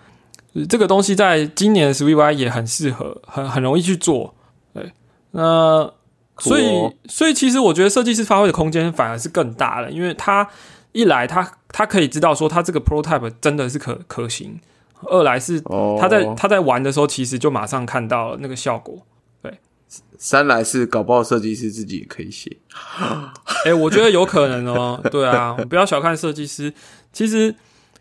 [0.69, 4.35] 这个东西在今年的 UI 也很适合，很很容易去做。
[4.73, 4.91] 对，
[5.31, 5.91] 那
[6.39, 10.47] 所以、所以其实我觉得设计师发挥的空间反而是更大了，因为他
[10.91, 14.59] 一来他他可以知道说他这个 prototype 真的是可可行，
[15.05, 18.97] 二来是哦，他在他在玩的时候其实就马上看到那个效果。
[19.41, 19.57] 对
[20.17, 22.57] 三来是搞不好设计师自己也可以写。
[23.65, 24.99] 哎、我觉得有可能哦。
[25.11, 26.73] 对啊，不要小看设计师。
[27.11, 27.53] 其实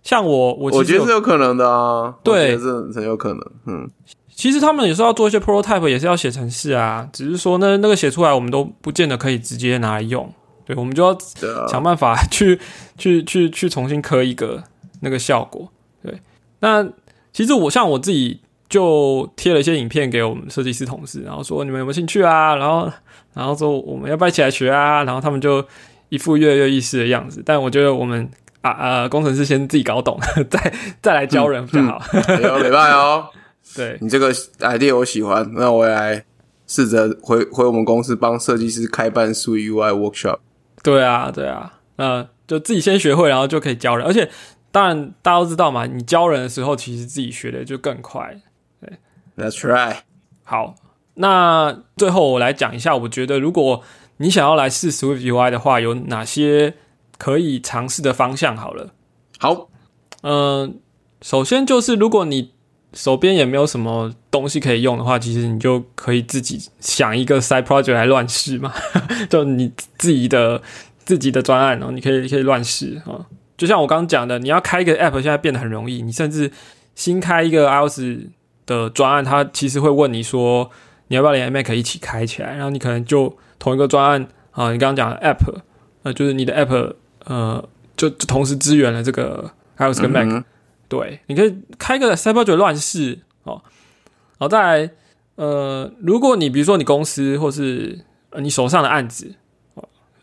[0.03, 3.41] 像我，我我觉得是有可能的啊，对是很有可能。
[3.67, 3.91] 嗯，
[4.35, 7.09] 其实他们有时候要做一些 prototype，也是要写程式啊。
[7.13, 10.33] 只是说呢，那个写出来，我们都不见得可以直接拿来用。
[10.65, 11.17] 对，我们就要
[11.69, 12.59] 想办法去
[12.97, 14.63] 去去去重新刻一个
[15.01, 15.69] 那个效果。
[16.63, 16.89] 对，那
[17.33, 22.55] 其实我像我自己就贴了一些影片给我们设计师同事，然后说你们有没有兴趣啊？
[22.57, 22.91] 然后
[23.35, 25.03] 然后说我们要不要一起来学啊？
[25.05, 25.63] 然后他们就
[26.09, 27.43] 一副跃跃欲试的样子。
[27.45, 32.01] 但我觉得我们啊呃工程师先自己搞懂， 再再来教人比较好。
[32.41, 33.27] 有礼拜哦。
[33.75, 36.23] 对，你这个 idea 我喜欢，那我也来
[36.67, 40.39] 试着回回我们公司帮设计师开办数 UI workshop。
[40.83, 44.05] 对啊，对啊，呃，就自己先学会，然后就可以教人。
[44.07, 44.29] 而且
[44.73, 48.41] 当然大家都知道嘛，你教人的时候，其实自己学的就更快。
[48.81, 48.99] 对
[49.37, 49.99] That's right。
[50.43, 50.75] 好，
[51.15, 53.83] 那最后我来讲一下，我觉得如果
[54.17, 56.75] 你想要来试 Swift UI 的话，有哪些
[57.19, 58.57] 可以尝试的方向？
[58.57, 58.93] 好了，
[59.39, 59.69] 好，
[60.23, 60.81] 嗯、
[61.21, 62.53] 首先就是如果你
[62.95, 68.73] 手边也没有什么东西可以用的话，其实你就可以自己想一个 side project 来乱试嘛，
[69.29, 70.63] 就你自己的
[71.05, 73.27] 自己的专案哦，你可以可以乱试啊。
[73.63, 76.51] 就像我刚刚讲的，你要开一个 app，现在变得很容易，你甚至
[76.97, 78.01] 新开一个 iOS
[78.67, 80.69] 的专案，它其实会问你说
[81.07, 85.61] 你要不要连 Mac 一起开起来，然后你可能就同一个专案啊，你刚刚讲的 app，
[86.03, 86.95] 呃，就是你的 app，
[87.27, 87.65] 呃，
[87.97, 90.43] 就就同时支援了这个 iOS 跟 Mac。
[90.89, 93.63] 对，你可以开个 s y b e r 乱试哦，
[94.39, 94.91] 然后再来，
[95.37, 99.37] 呃，如果你比如说你公司或是呃你手上的案子，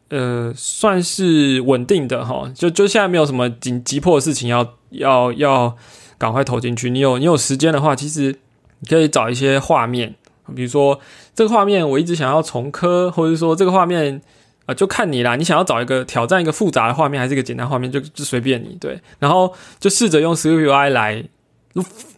[0.09, 5.75] 呃，算是稳定的哈，就就现在没有什么紧急迫的事情要要要
[6.17, 6.89] 赶快投进去。
[6.89, 8.37] 你有你有时间的话，其实
[8.79, 10.15] 你可以找一些画面，
[10.55, 10.99] 比如说
[11.33, 14.21] 这个画面我一直想要重刻，或者说这个画面。
[14.65, 19.01] 啊，就看你啦，你想要找一个挑战一个复杂的画面，还是一个简单画面，就就随便你对。
[19.17, 21.23] 然后就试着用 SwiftUI 来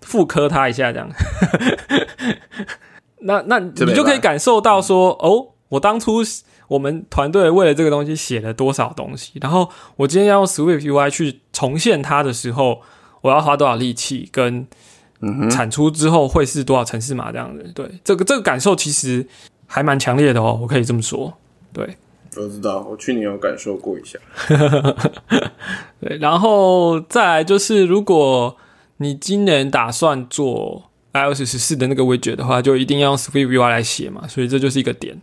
[0.01, 1.09] 复刻它一下，这样。
[3.23, 6.21] 那那你就可以感受到说，哦，我当初
[6.71, 12.81] 我们团队为了这个东西写了多少东西，然后我今天要用 SwiftUI 去重现它的时候，
[13.19, 14.65] 我要花多少力气，跟
[15.49, 17.69] 产出之后会是多少城市码这样子。
[17.75, 19.27] 对，这个这个感受其实
[19.67, 21.33] 还蛮强烈的哦，我可以这么说，
[21.73, 21.97] 对。
[22.37, 24.17] 我知道，我去年有感受过一下。
[25.99, 28.55] 对，然后再来就是，如果
[28.97, 35.21] 你今年打算做 iOS 十四的那个 widget 的话，就一定要用 SwiftUI 来写嘛，所以这就是一个点。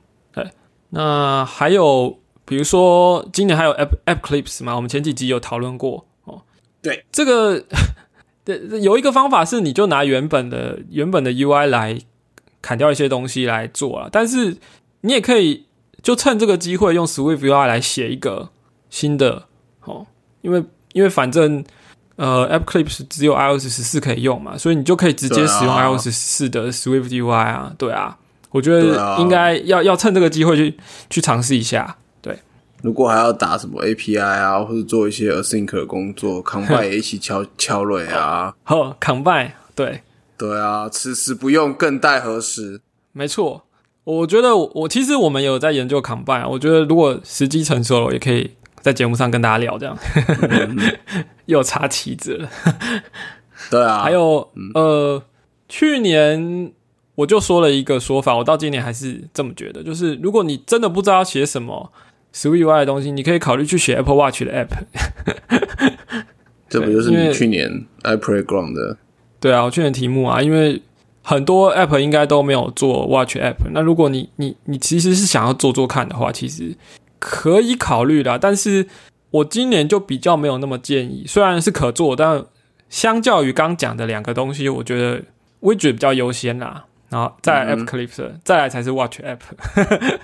[0.91, 6.43] 对，那还有比如说今年还有 App App Clips 嘛，我们前几集有讨论过哦。
[6.83, 7.65] 对，这个
[8.45, 11.99] 对有一个方法是，你就拿原本的原本的 UI 来
[12.63, 14.57] 砍掉一些东西来做啊，但是
[15.03, 15.65] 你也可以。
[16.01, 18.51] 就趁这个机会用 SwiftUI 来写一个
[18.89, 19.47] 新的
[19.83, 20.07] 哦，
[20.43, 21.63] 因为因为反正
[22.15, 28.17] 呃 App Clips 只有 iOS 十四可以用嘛，所以你就可以直接使用 iOS 十四的 SwiftUI 啊，对啊，
[28.51, 30.77] 我觉得应该要要趁这个机会去
[31.11, 31.97] 去尝试一下。
[32.21, 32.39] 对，
[32.83, 40.03] 如果还要打什么 API 啊，或者做一些 Async 的工作， Combine 也一起敲敲蕊啊， 好 Combine，对
[40.37, 42.81] 对啊，此时不用更待何时？
[43.13, 43.65] 没错。
[44.05, 49.95] 我觉得我其实我们有在研究 combine，我觉得如果时机成熟了，也可以在节目上跟大家聊这样。
[51.45, 52.49] 又插旗子了，
[53.71, 54.03] 对啊。
[54.03, 55.23] 还有呃，
[55.69, 56.73] 去年
[57.19, 61.93] 我就说了一个说法，我到今年还是这么觉得，就是如果你真的不知道写什么
[62.33, 64.69] SwiftUI 的东西，你可以考虑去写 Apple Watch 的 App。
[66.71, 68.97] 这不就是你去年 iPlayground 的？
[69.41, 70.81] 对啊，我去年题目啊，因为。
[71.21, 76.75] 很多 app 应该都没有做 watch app，那如果你你你其实是想要做做看的话，其实
[77.19, 78.39] 可以考虑啦。
[78.41, 78.87] 但是
[79.31, 82.43] 我今年就比较没有那么建议，虽然是可做，但
[82.89, 85.23] 相较于刚讲的两个东西，我觉得
[85.61, 86.87] widget 比较优先啦。
[87.09, 89.41] 然后再 app clips，再来才是 watch app。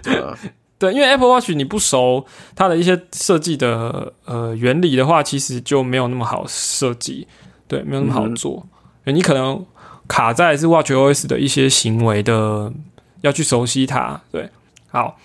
[0.79, 7.27] 对，因为 Apple Watch 你不熟它的一些设计的呃原理的话，其实就没有那么好设计，
[7.67, 8.67] 对，没有那么好做。
[9.05, 9.65] 你可能。
[10.07, 12.71] 卡在是 Watch OS 的一些行为的，
[13.23, 14.21] 要去熟悉它。
[14.31, 14.51] 对，
[14.91, 15.19] 好，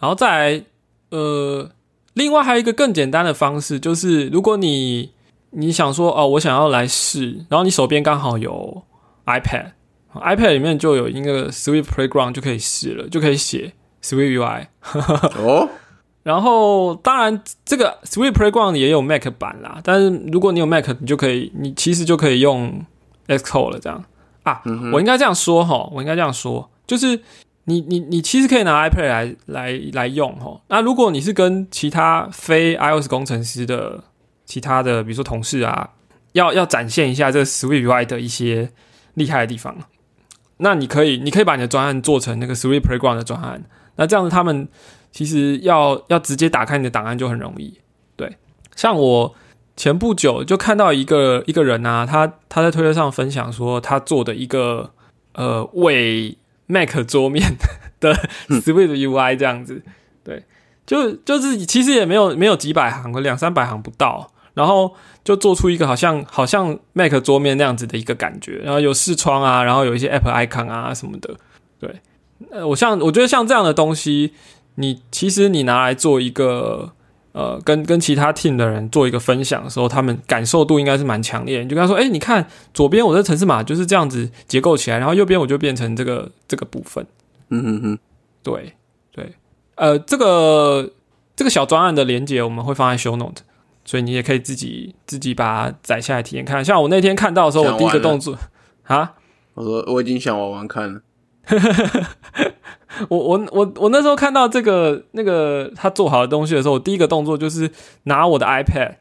[0.00, 0.64] 然后再来，
[1.10, 1.70] 呃，
[2.14, 5.12] 另外还有一个更简单的方式，就是如果你
[5.50, 8.82] 你想说哦，我想要来试，然后你手边刚好有
[10.14, 14.66] iPad，iPad 里面就有一个 Swift Playground 就可以试了，就可以写 Swift UI。
[15.36, 15.68] 哦，
[16.22, 22.84] 然后当然这个 Swift Playground 也有 Mac 版啦，但是如果你有 Mac，你就可以，你其实就可以用。
[23.28, 24.02] Xcode 了，这样
[24.44, 27.20] 啊，我应该这样说哈，我应该这样说，就是
[27.64, 30.58] 你你你其实可以拿 iPad 来来来用哈。
[30.68, 34.02] 那如果你是跟其他非 iOS 工程师的
[34.46, 35.90] 其他的，比如说同事啊，
[36.32, 38.70] 要要展现一下这个 SwiftUI 的一些
[39.12, 39.76] 厉害的地方，
[40.58, 43.64] 那你可以你可以把你的专案做成那个 Swift Playground 的专案，
[43.96, 44.68] 那这样子他们
[45.10, 47.78] 其实要要直接打开你的档案就很容易。
[48.16, 48.36] 对，
[48.76, 49.34] 像我。
[49.78, 54.90] 前不久就看到一个一个人啊，他他在推特上分享说他做的一个
[55.34, 57.54] 呃为 Mac 桌面
[58.00, 58.12] 的
[58.48, 59.80] Swift UI 这样子，
[60.24, 60.42] 对，
[60.84, 64.92] 就就是其实也没有没有几百行，两三百行不到，然后
[65.22, 71.34] 就做出一个好像好像 Mac 桌面那样子的一个感觉，然后有视窗啊，然后有一些 App icon 啊什么的，
[71.78, 72.00] 对，
[72.50, 74.32] 呃，我像我觉得像这样的东西，
[74.74, 76.92] 你其实你拿来做一个。
[77.32, 81.62] 呃，跟跟其他 team 的人做一个分享的时候，他们感受度应该是蛮强烈。
[81.62, 82.44] 你就跟他说：“哎，你看
[82.74, 87.06] 左边我的城市码就是这样子结构起来，然后右边我就变成这个这个部分。”
[87.50, 87.98] 嗯嗯嗯，
[88.42, 88.72] 对
[89.12, 89.32] 对，
[89.76, 90.90] 呃，这个
[91.36, 93.42] 这个小专案的连接我们会放在 show note，
[93.88, 96.62] 所以你也可以自己自己把它载下来体验看。
[96.62, 98.36] 像我那天看到的时候，我第一个动作
[98.84, 99.14] 啊，
[99.54, 101.00] 我说我已经想玩玩看了。
[103.08, 107.70] 我我我我那时候看到这个那个他做好的东西的时候，我第一个动作就是
[108.02, 108.96] 拿我的 iPad。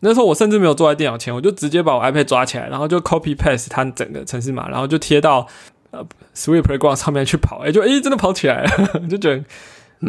[0.00, 5.46] 那时候我甚至没有坐在电脑前，我就直接把我 iPad 抓起来，然后就 copy paste 它整个城市码，然后就贴到
[5.90, 6.02] 呃
[6.34, 9.44] Sweet Playground 上面去跑，哎，就哎真的跑起来了， 就觉得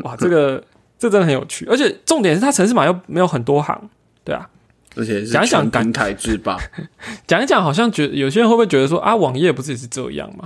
[0.03, 0.64] 哇，这个
[0.99, 3.89] 这真的很有趣，而且重点是它城市码又没有很多行，
[4.28, 4.50] 对啊，
[4.98, 6.58] 而且是讲一讲平台制霸，
[7.26, 10.46] 讲一讲好像觉得有些人会不会觉得说啊，网页不是也是这样吗？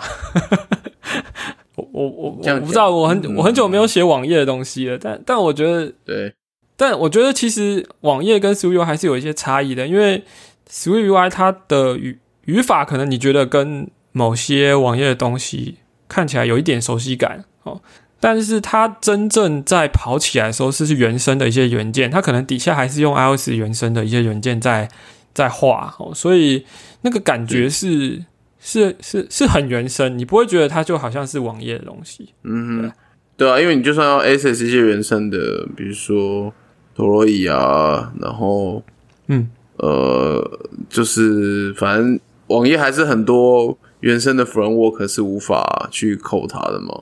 [1.76, 6.32] 我我我我不知道，我很我很久没有写网页的东西了，但但我觉得对。
[6.78, 10.24] 但我觉得其实网页跟 SwiftUI 还是有一些差异的，因为
[10.70, 15.78] SwiftUI 它的语语法可能你觉得跟某些网页的东西
[16.08, 17.80] 看起来有一点熟悉感哦，
[18.22, 24.88] 但是它真正在跑起来的时候是是原生的一些元件，它可能底下还是用 iOS 原生的一些元件在
[25.34, 26.66] 在画哦，所以
[27.02, 28.24] 那个感觉是
[28.62, 32.30] 是是是很原生，你不会觉得它就好像是网页的东西。
[32.44, 32.90] 嗯，
[33.36, 36.54] 对啊，因为你就算要 SS 一些原生的，比如说。
[36.94, 38.84] 陀螺仪啊，然后，
[39.28, 40.60] 嗯，呃，
[40.90, 47.02] 就是反正网页还是很多原生的 framework 是无法去扣它的嘛。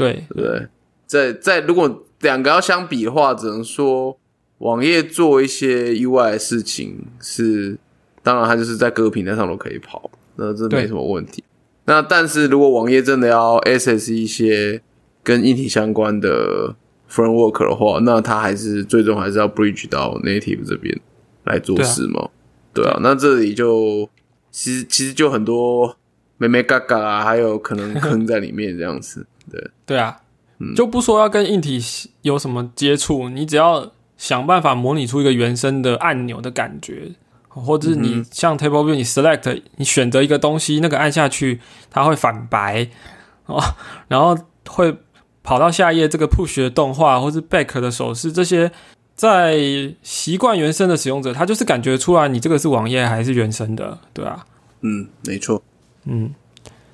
[0.00, 0.66] 对对，
[1.06, 4.18] 在在如果两个要相比的话，只能说
[4.58, 7.78] 网页做一些 UI 的事情是，
[8.22, 11.44] 当然它就是在各个平台上都可以跑，那这没什么问题。
[11.84, 14.82] 那但是如果网页真的要 SS 一些
[15.22, 16.76] 跟硬体相关的。
[17.12, 20.96] framework 的话，那它还是最终还是要 bridge 到 native 这边
[21.42, 22.28] 来做事嘛？
[22.72, 24.08] 对啊，那这里就
[24.52, 25.96] 其实其实就很多
[26.38, 29.26] 没没嘎嘎啊，还有可能坑在里面这样子。
[29.50, 30.20] 对对啊，
[30.76, 31.82] 就不说要跟硬体
[32.22, 37.12] 有什么接触，你只要想办法模拟出一个原生的按钮的感觉，
[37.48, 42.88] 或者是你像 table view，你 select 你选择一个东西，那个按下去它会反白
[43.46, 43.60] 哦，
[44.08, 44.38] 然后
[44.68, 44.96] 会。
[45.42, 48.70] 跑到下一页，这个 push 的动画或是 back 的手势，这些
[49.14, 49.58] 在
[50.02, 54.44] 习惯原生的使用者，他就是感觉出来你这个是网页还是原生的，对啊，
[54.82, 55.60] 嗯，没错，
[56.04, 56.34] 嗯，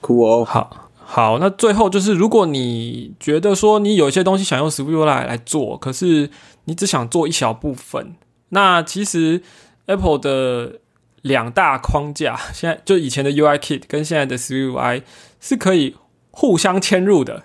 [0.00, 6.28] 酷哦，好，好，那最后就是，如果你觉得说你有一些东西想用 SwiftUI 来做，可是
[6.64, 8.16] 你只想做一小部分，
[8.48, 9.40] 那其实
[9.86, 10.80] Apple 的
[11.22, 15.02] 两大框架， 现在就以前的 UI Kit 跟现在的 SwiftUI
[15.40, 15.94] 是可以。
[16.38, 17.42] 互相嵌入的，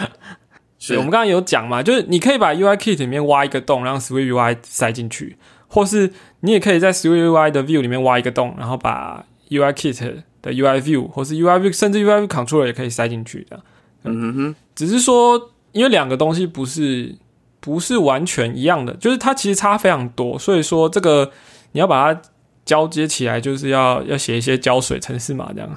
[0.80, 5.36] 是我们刚刚有讲嘛，就是你可以把 UI Kit 里面挖一个洞，让 Swift UI 塞进去，
[5.68, 12.26] 或是你也可以在 Swift UI 的 View 里面挖一个洞，然后把 UI Kit 的 UI View 或是 UI View 甚至 UI
[12.26, 13.60] View Controller 也可以塞进去的。
[14.02, 14.20] 嗯。
[14.20, 17.14] 哼哼，只是说，因为两个东西不是
[17.60, 21.30] 不是完全一样的，就是它其实差非常多，所以说这个
[21.72, 22.22] 你要把它
[22.64, 25.70] 交接起来，就是要要写一些胶水程式码这样。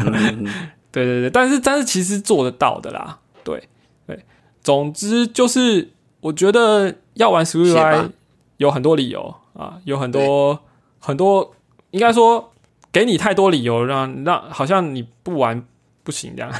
[0.92, 3.66] 对对对，但是但是其实做得到的啦，对
[4.06, 4.22] 对，
[4.62, 5.90] 总之就是
[6.20, 8.10] 我觉得要玩 SwiftUI
[8.58, 10.60] 有很多理由啊，有很多
[10.98, 11.54] 很多，
[11.92, 12.51] 应该说
[12.92, 15.66] 给你太多理由让让好像你不玩
[16.04, 16.52] 不行这样。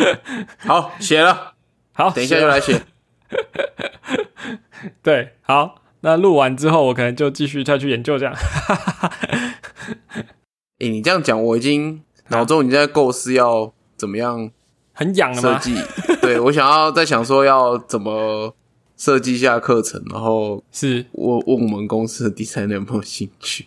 [0.64, 1.54] 好，写了，
[1.92, 2.80] 好，等一下就来写。
[5.02, 8.34] 对，好，那录完之后我可能就继续再去研究这样。
[10.78, 12.02] 哎，你这样讲我已经。
[12.28, 14.50] 脑中你在构思要怎么样？
[14.94, 15.76] 很痒设计，
[16.22, 18.54] 对我想要在想说要怎么
[18.96, 23.66] 设计一下课程，然后是问问我们公司的 designer 有没有兴趣。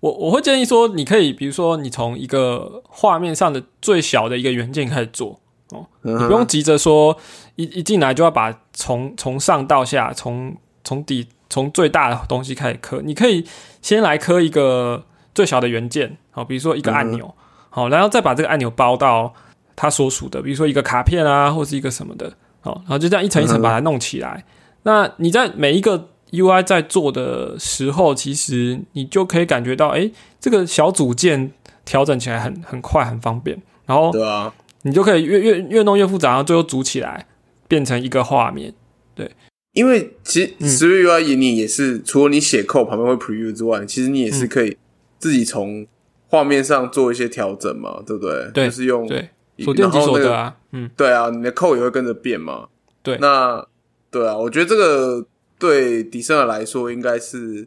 [0.00, 5.40] 我我会建议说，你可以比如说你从一个画面上的最小的一个元件开始做
[5.70, 7.16] 哦，你不用急着说
[7.56, 13.44] 一一进来就要把从从上到下，从从底从最大的东西开始刻，你可以
[13.82, 15.04] 先来刻一个。
[15.34, 17.32] 最小的元件，好，比如说一个按钮，
[17.70, 19.32] 好，然后再把这个按钮包到
[19.76, 24.44] 它所属的，比如说一个卡片啊，或是一个什么的，好，然后就这样一层一层把它弄起来。
[24.82, 30.10] 那你在每一个 UI 在做的时候，其实你就可以感觉到，哎，
[30.40, 31.52] 这个小组件
[31.84, 33.60] 调整起来很很快很方便。
[33.86, 34.52] 然后，对啊，
[34.82, 37.26] 你就可以越越越弄越复杂，然后最后组起来
[37.66, 38.74] 变成一个画面。
[39.14, 39.30] 对，
[39.72, 44.76] 因为其实 SwiftUI 你也是除了你写 code 旁边会 preview 之外，其实你也是可以。
[45.20, 45.84] 自己从
[46.28, 48.48] 画面上做一些调整嘛，对不对？
[48.54, 52.68] 对，就是用对所电机手的啊，嗯，对啊，你的扣也会跟着变嘛。
[53.02, 53.66] 对，那
[54.12, 55.26] 对啊，我觉得这个
[55.58, 57.66] 对迪生尔来说应该是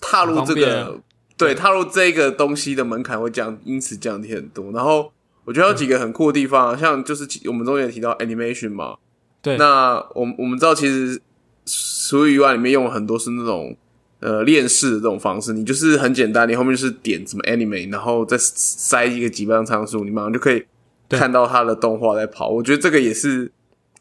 [0.00, 1.00] 踏入这个
[1.36, 4.70] 对踏入这个东西的门槛会降，因此降低很多。
[4.72, 5.12] 然后
[5.44, 8.96] 我觉得有几个很酷的地方，像就是我们中间提到 animation 嘛，
[9.42, 11.20] 对，那我我们知道其实。
[11.68, 13.76] Swift UI 里面用了很多是那种
[14.20, 20.64] 呃链式的这种方式，你就是很简单，你后面就是点什么 Anime，然后再塞一个几万参数，你马上就可以
[21.08, 22.50] 看到它的动画在跑。
[22.50, 23.50] 我觉得这个也是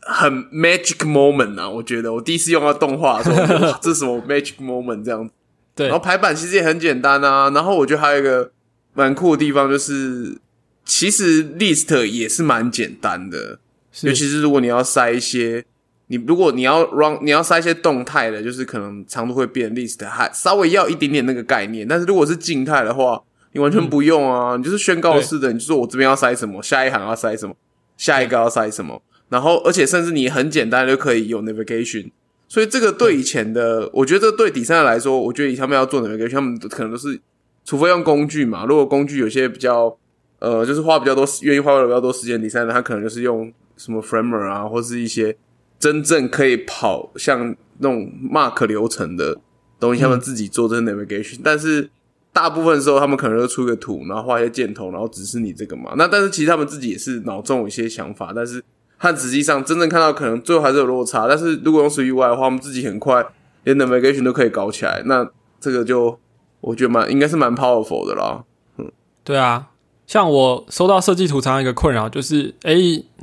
[0.06, 1.70] 很 magic moment 啊！
[1.70, 5.34] 我觉得我第一次用到动画的时候， 这是什么 magic moment 这样子。
[5.76, 7.50] 对，然后排版其实也很简单啊。
[7.50, 8.52] 然后我觉得还有一个
[8.94, 10.38] 蛮酷的地方就是，
[10.86, 13.60] 其实 list 也是蛮简单的，
[14.02, 15.66] 尤其是如果你要塞一些。
[16.08, 21.88] 你如果你要 run，你要塞一些动态的，就是可能长度会变 list，还稍微要一点点那个概念。
[21.88, 23.20] 但是如果是静态的话，
[23.54, 27.56] 你完全不用啊，你就是宣告式的，你就说我这边要塞什么，下一行要塞什么，
[27.98, 32.12] 下一个要塞什么，然后而且甚至你很简单就可以有 navigation。
[32.48, 37.20] 所以这个对以前的，我觉得这对底三的来说，我觉得以他们要做 navigation，他们可能都是
[37.64, 38.66] 除非用工具嘛。
[38.66, 39.98] 如果工具有些比较
[40.40, 45.36] 呃，就是花比较多，愿意花比较多时间，底三的他可能就是用什么 framer 啊，或是一些。
[45.78, 49.38] 真正可以跑像那种 mark 流程的
[49.78, 51.88] 东西，他们自己做这 navigation，但是
[52.32, 55.94] 大部分时候他们可能就出个图，然后画一些箭头，然后指示你这个嘛。
[55.98, 58.64] 那但是其实他们自己也是脑中有一些想法，但是
[59.00, 61.28] 他实际上真正看到可能最后还是有落差。
[61.28, 63.26] 但是如果用 UI 的话，我们自己很快
[63.64, 65.28] 连 navigation 都可以搞起来，那
[65.60, 66.20] 这个就
[66.62, 68.44] 我觉得蛮应该是蛮 powerful 的啦。
[68.78, 68.92] 嗯，
[69.24, 69.68] 对啊。
[70.08, 72.76] 像我收到设计图，常常一个困扰就是，哎，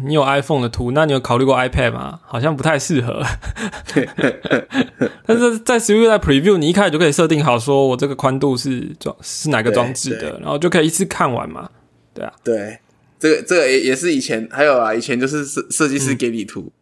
[0.05, 2.19] 你有 iPhone 的图，那你有考虑过 iPad 吗？
[2.27, 3.23] 好像不太适合。
[5.25, 11.71] 但是在 s w i f t Preview，你一开始就可以设定好，说我这个宽度是装是哪个装置的，然后就可以一次看完嘛。
[12.13, 12.77] 对啊，对，
[13.23, 16.73] 这个这个也也是以前还有啊，以前就是设设计师给你图，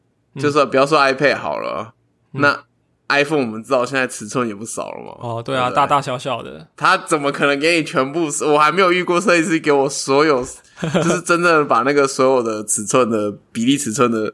[0.40, 1.92] 就说不要说 iPad 好了，
[2.32, 2.64] 那。
[3.12, 5.16] iPhone 我们知道现在尺寸也不少了嘛？
[5.18, 8.28] 哦，对啊，大大小小的，他怎么可能给你全部？
[8.46, 10.46] 我还没有遇过设计师给我所有，
[10.94, 14.32] 就是真正把那个所有的尺寸的比例尺寸的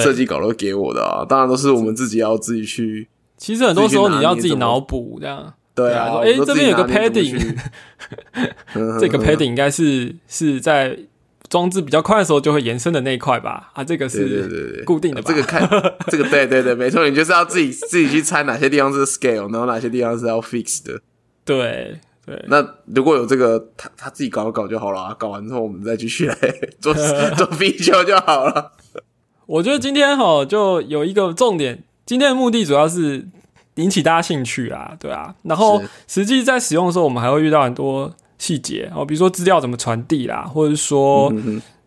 [0.00, 1.24] 设计稿都给我的啊！
[1.28, 3.08] 当然都是我们自己要自己去。
[3.36, 5.52] 其实很多时候你要自己脑补这样。
[5.74, 7.56] 对啊，哎，这边有个 padding，
[9.00, 10.96] 这个 padding 应该是是在。
[11.52, 13.70] 装置比较快的时候，就会延伸的那一块吧。
[13.74, 15.30] 啊，这个是固定的吧。
[15.30, 15.60] 这个看
[16.08, 20.98] 这个，对对对，没错，你就是要自己自己去猜哪些地方是 scale，然后哪些地方是要 fix 的。
[21.44, 22.42] 对对。
[22.48, 25.14] 那如果有这个，他他自己搞搞就好了。
[25.18, 26.34] 搞完之后，我们再继续来
[26.80, 26.94] 做
[27.36, 28.72] 做 feature 就好了。
[29.44, 33.28] 我觉得今天哈就有一个重点，今天的目的主要是
[33.74, 35.34] 引起大家兴趣啊，对啊。
[35.42, 38.14] 然后实际在使用的时候，我们还会遇到很多。
[38.42, 41.32] 细节哦，比如说资料怎么传递啦，或者是说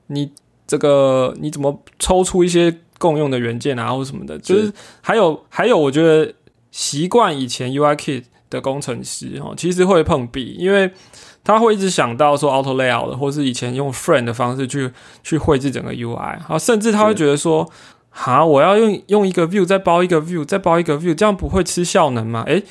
[0.08, 0.32] 你
[0.66, 6.34] 这个你怎么抽出一些共用的元件啊，或者什么的，就是还有还有，我觉得
[6.72, 10.90] 习惯以前 UI Kit 的工程师哦，其实会碰壁，因为
[11.44, 14.90] 他会一直想到说 Auto Layout 的，或是以前用 Friend 的方式去
[15.24, 17.70] 去绘制整个 UI，然后甚至他会觉得说，
[18.12, 22.46] 哈，我要用用一个 View 再包一个 View 再包一个 View，这样不会吃效能吗？
[22.48, 22.64] 诶，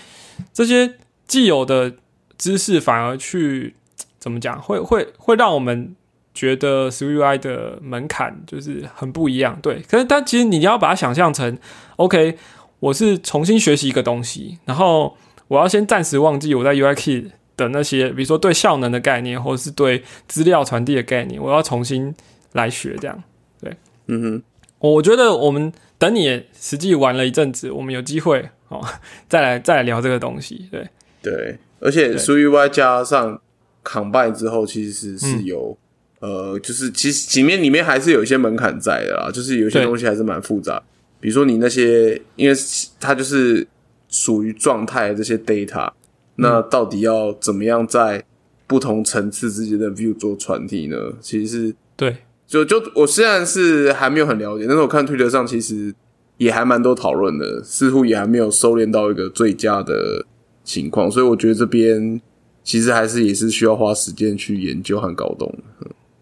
[0.54, 0.94] 这些
[1.26, 1.96] 既有的。
[2.38, 3.74] 知识反而去
[4.18, 5.94] 怎么讲，会会会让我们
[6.32, 9.80] 觉得 s w i 的门槛就是很不一样，对。
[9.82, 11.56] 可是但其实你要把它想象成
[11.96, 12.36] ，OK，
[12.80, 15.16] 我是重新学习一个东西，然后
[15.48, 22.14] 我要先暂时忘记我在 UI Kit 的那些，比如说对效能的概念，或者是对资料传递的概念，我要重新
[22.52, 23.22] 来学，这样。
[23.60, 23.76] 对，
[24.06, 24.42] 嗯哼，
[24.80, 28.84] 我觉得我们等你实际玩了一阵子，我们有机会哦，
[29.28, 30.88] 再来再来聊这个东西，对，
[31.24, 31.58] 对。
[31.80, 33.38] 而且 s u i 加上
[33.84, 35.76] Combine 之后，其实是有
[36.20, 40.82] 呃，就是其实里面里面还是有一些门槛在的啦，就是有些东西还是蛮复杂。
[41.20, 42.56] 比如说你那些，因为
[42.98, 43.66] 它就是
[44.08, 45.90] 属于状态这些 data，
[46.36, 48.24] 那到底要怎么样在
[48.66, 50.96] 不同层次之间的 view 做传递呢？
[51.20, 52.16] 其实是对，
[52.46, 55.94] 就就我虽然是还没有很了解，但是我看推特上其实
[56.38, 60.24] 也还蛮多讨论的，似乎也还没有收敛到一个最佳的。
[60.64, 62.20] 情况，所以我觉得这边
[62.64, 65.54] 其实还是也是需要花时间去研究和搞懂。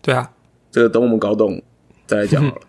[0.02, 0.28] 对啊，
[0.70, 1.62] 这个等我们搞懂
[2.06, 2.60] 再来讲好了。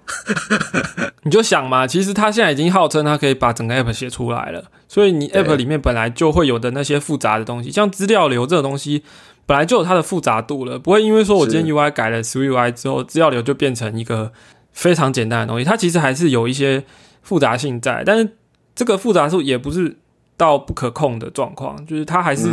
[1.23, 9.01] 你就想嘛，其实他现在已经号称他可以把整个 app 写出来了，所以你 app 里面本来就会有的那些复杂的东西，像资料流这个东西，
[9.47, 14.31] 本来就有它的复杂度了，不会因为说我今天 UI 改了 w UI 之后，资料流就变成一个
[14.71, 15.65] 非常简单的东西。
[15.65, 16.83] 它其实还是有一些
[17.23, 18.37] 复杂性在，但是
[18.75, 19.97] 这个复杂度也不是。
[20.35, 22.49] 到不可控的状况，就是它还是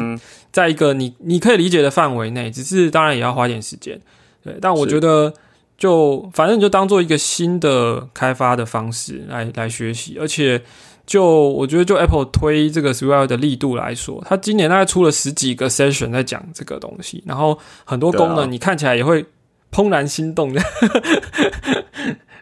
[0.52, 4.00] 在一个你你可以理解的范围内，只是当然也要花点时间。
[4.42, 5.32] 对，但我觉得
[5.76, 10.62] 就反正就当做一个新的开发的方式来来学习，而且
[11.06, 19.24] 就我觉得就 Apple 推这个 s w i f t 的力度来说，它今年大概出了十几个 session 在讲这个东西，然后很多功能你看起来也会
[19.72, 20.62] 怦然心动的。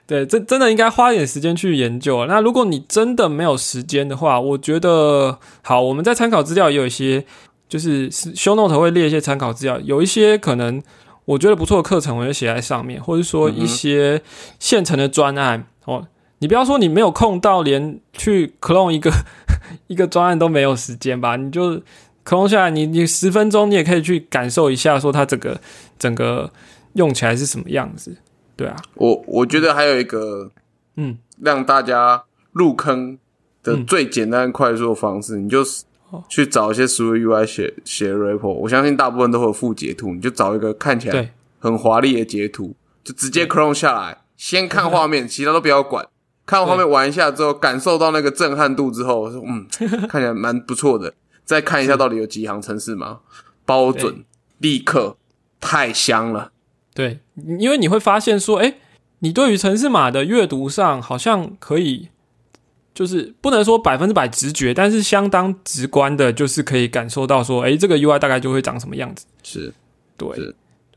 [0.09, 2.25] 对，这真的应该花一点时间去研究。
[2.25, 7.23] 那如果你真的没有时间的话，我觉得好，我们在参考资料也有一些，
[7.69, 10.83] 就是 show note 会列一些参考资料，有一些可能
[11.27, 14.23] 我觉得不错的课程，我就写在上面，或者说一些
[14.59, 16.07] 现成的专案哦。
[16.39, 19.13] 你不要说你没有空到连去 clone 一个
[19.89, 21.37] 一个专案都没有时间吧？
[21.37, 21.83] 你就
[22.25, 25.61] clone 下来，你你十分钟你也可以去感受一下，说它整个
[25.99, 26.51] 整个
[26.95, 28.17] 用起来是什么样子。
[28.59, 30.51] 对啊，我我觉得还有一个，
[30.97, 33.17] 嗯，让大家入坑
[33.63, 35.63] 的最简单快速的方式，你就
[36.29, 46.05] 去找一些 i UI 写写 report，我相信大部分都会有附截图，你就找一个看起来很华丽的截图，就直接 clone 下来，先看画面， 其他都不要管，
[46.45, 49.67] 看画面玩一下之后，感受到那个震撼度之后，嗯，
[50.11, 53.21] 看起来蛮不错的，再看一下到底有几行城市吗？
[53.65, 54.25] 包准，
[54.59, 55.17] 立刻，
[55.61, 56.51] 太香了。
[56.99, 57.21] 对，
[57.61, 58.75] 因为你会发现说，哎，
[59.21, 62.09] 你对于城市码的阅读上好像可以，
[62.93, 69.27] 就是不能说百分之百直觉，但是相当直观的，就是可以感受到说，哎，这个 UI 大概就会长什么样子。
[69.45, 69.73] 是，
[70.17, 70.29] 对，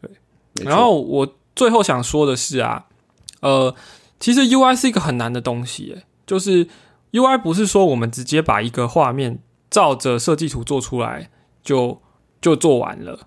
[0.02, 0.66] 对。
[0.66, 2.88] 然后我最后想说的是啊，
[3.41, 3.76] 呃，
[4.20, 6.68] 其实 UI 是一个很难的东西，哎，就是
[7.12, 9.38] UI 不是说我们直接把一个画面
[9.70, 11.30] 照着设计图做出来
[11.64, 12.02] 就
[12.41, 13.20] 就做完了。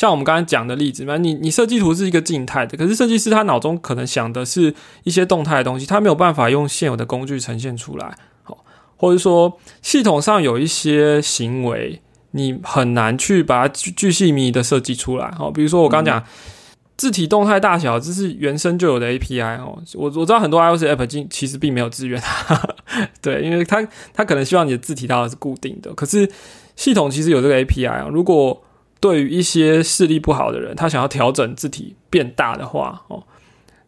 [0.00, 4.74] 像我们刚才讲的例子嘛，你你设计图是一个静态的，可是设计师他脑中可能想的是
[5.04, 8.64] 一些动态的东西，他没有办法用现有的工具呈现出来，好，
[8.96, 16.24] 或者说系统上有一些行为，你很难去把它巨细靡的设计出来，好，比如说我刚讲
[16.96, 22.18] 字体动态大小，这是原生就有的 API 哦，我我知道很多 iOS app 其实并没有支援，
[23.20, 26.26] 对，因为它它可能希望你的字体大小是固定的，可是
[26.74, 28.62] 系统其实有这个 API 啊，如果
[29.00, 33.24] 对于一些视力不好的人，他想要调整字体变大的话，哦，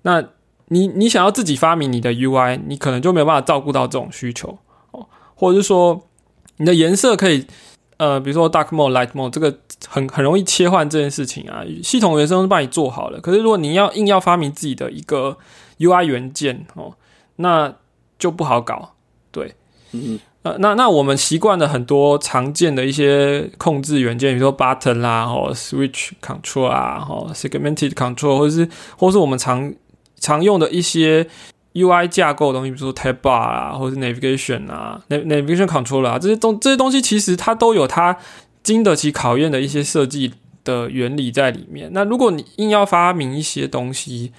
[0.03, 0.25] 那
[0.69, 4.59] 你你想要自己发明你的 UI，你可能就没有办法照顾到这种需求，
[4.93, 6.09] 哦，或者是说
[6.57, 7.47] 你的颜色可以，
[7.99, 13.21] 呃，比如说 dark mode、light mode，这个很很容易切换这件事情啊，系统原生都帮你做好了。
[13.21, 15.37] 可是如果你要硬要发明自己的一个
[15.79, 16.95] UI 元件，哦，
[17.37, 17.75] 那
[18.19, 18.95] 就不好搞，
[19.31, 19.55] 对，
[19.93, 20.19] 嗯。
[20.43, 28.69] 呃，那那我们习惯的很多常见的一些控制元件，比如说 button 啦，或 switch control 啊，或 segmented control，或者是
[28.99, 29.73] 或是我们常
[30.19, 31.25] 常用的一些
[31.75, 38.19] UI 架构东西，比如说 tab bar 啊，或者是 navigation 啊，navigation control 啊，这些东这些东西其实它都有它
[38.65, 40.33] 经得起考验的一些设计
[40.65, 41.89] 的原理在里面。
[41.93, 44.33] 那如果你硬要发明一些东西，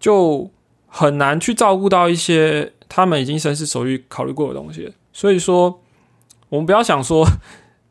[0.00, 0.50] 就
[0.86, 4.92] 很难去照顾到一些他们已经深思熟虑考虑过的东西。
[5.12, 5.80] 所以说，
[6.48, 7.26] 我们不要想说，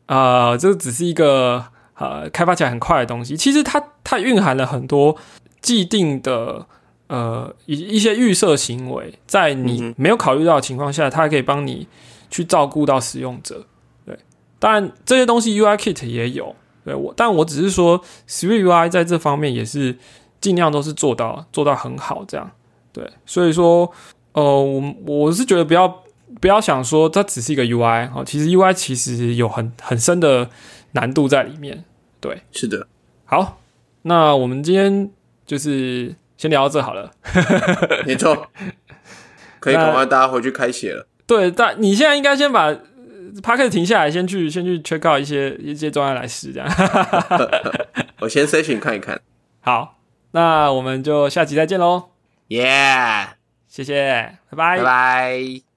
[0.06, 3.36] 啊， 这只是一个呃开发起来很快的东西。
[3.36, 5.16] 其实它它蕴含了很多
[5.60, 6.66] 既定的
[7.08, 11.86] 呃一一些预设行为，在你没有考虑到的情况下，它可以帮你
[12.30, 13.66] 去照顾到使用者。
[14.06, 14.18] 对，
[14.58, 19.98] 当然这些东西 UI Kit 也有，对我，但我只是说 Swift UI 在这方面也是
[20.40, 22.50] 尽量都是做到做到很好这样。
[22.92, 23.92] 对，所以说，
[24.38, 26.02] 呃，我我是觉得不要。
[26.42, 30.48] 不要想说它只是一个 UI 哦，其实 UI 其实有很很深的
[30.92, 31.84] 难度在里面。
[32.20, 32.86] 对，是的。
[33.24, 33.58] 好，
[34.02, 35.10] 那我们今天
[35.46, 37.10] 就是先聊到这好了。
[38.06, 38.46] 没错，
[39.58, 41.08] 可以赶快大家回去开写了。
[41.26, 46.68] 对，但你现在应该先把 p a c k e t 停下来，先去先去 check out 一些一些专案来试，这样。
[48.20, 49.18] 我先 session 看一看。
[49.62, 49.98] 好，
[50.32, 52.10] 那我们就下集再见喽。
[52.48, 53.28] Yeah，
[53.78, 55.67] 谢谢，拜拜，拜拜。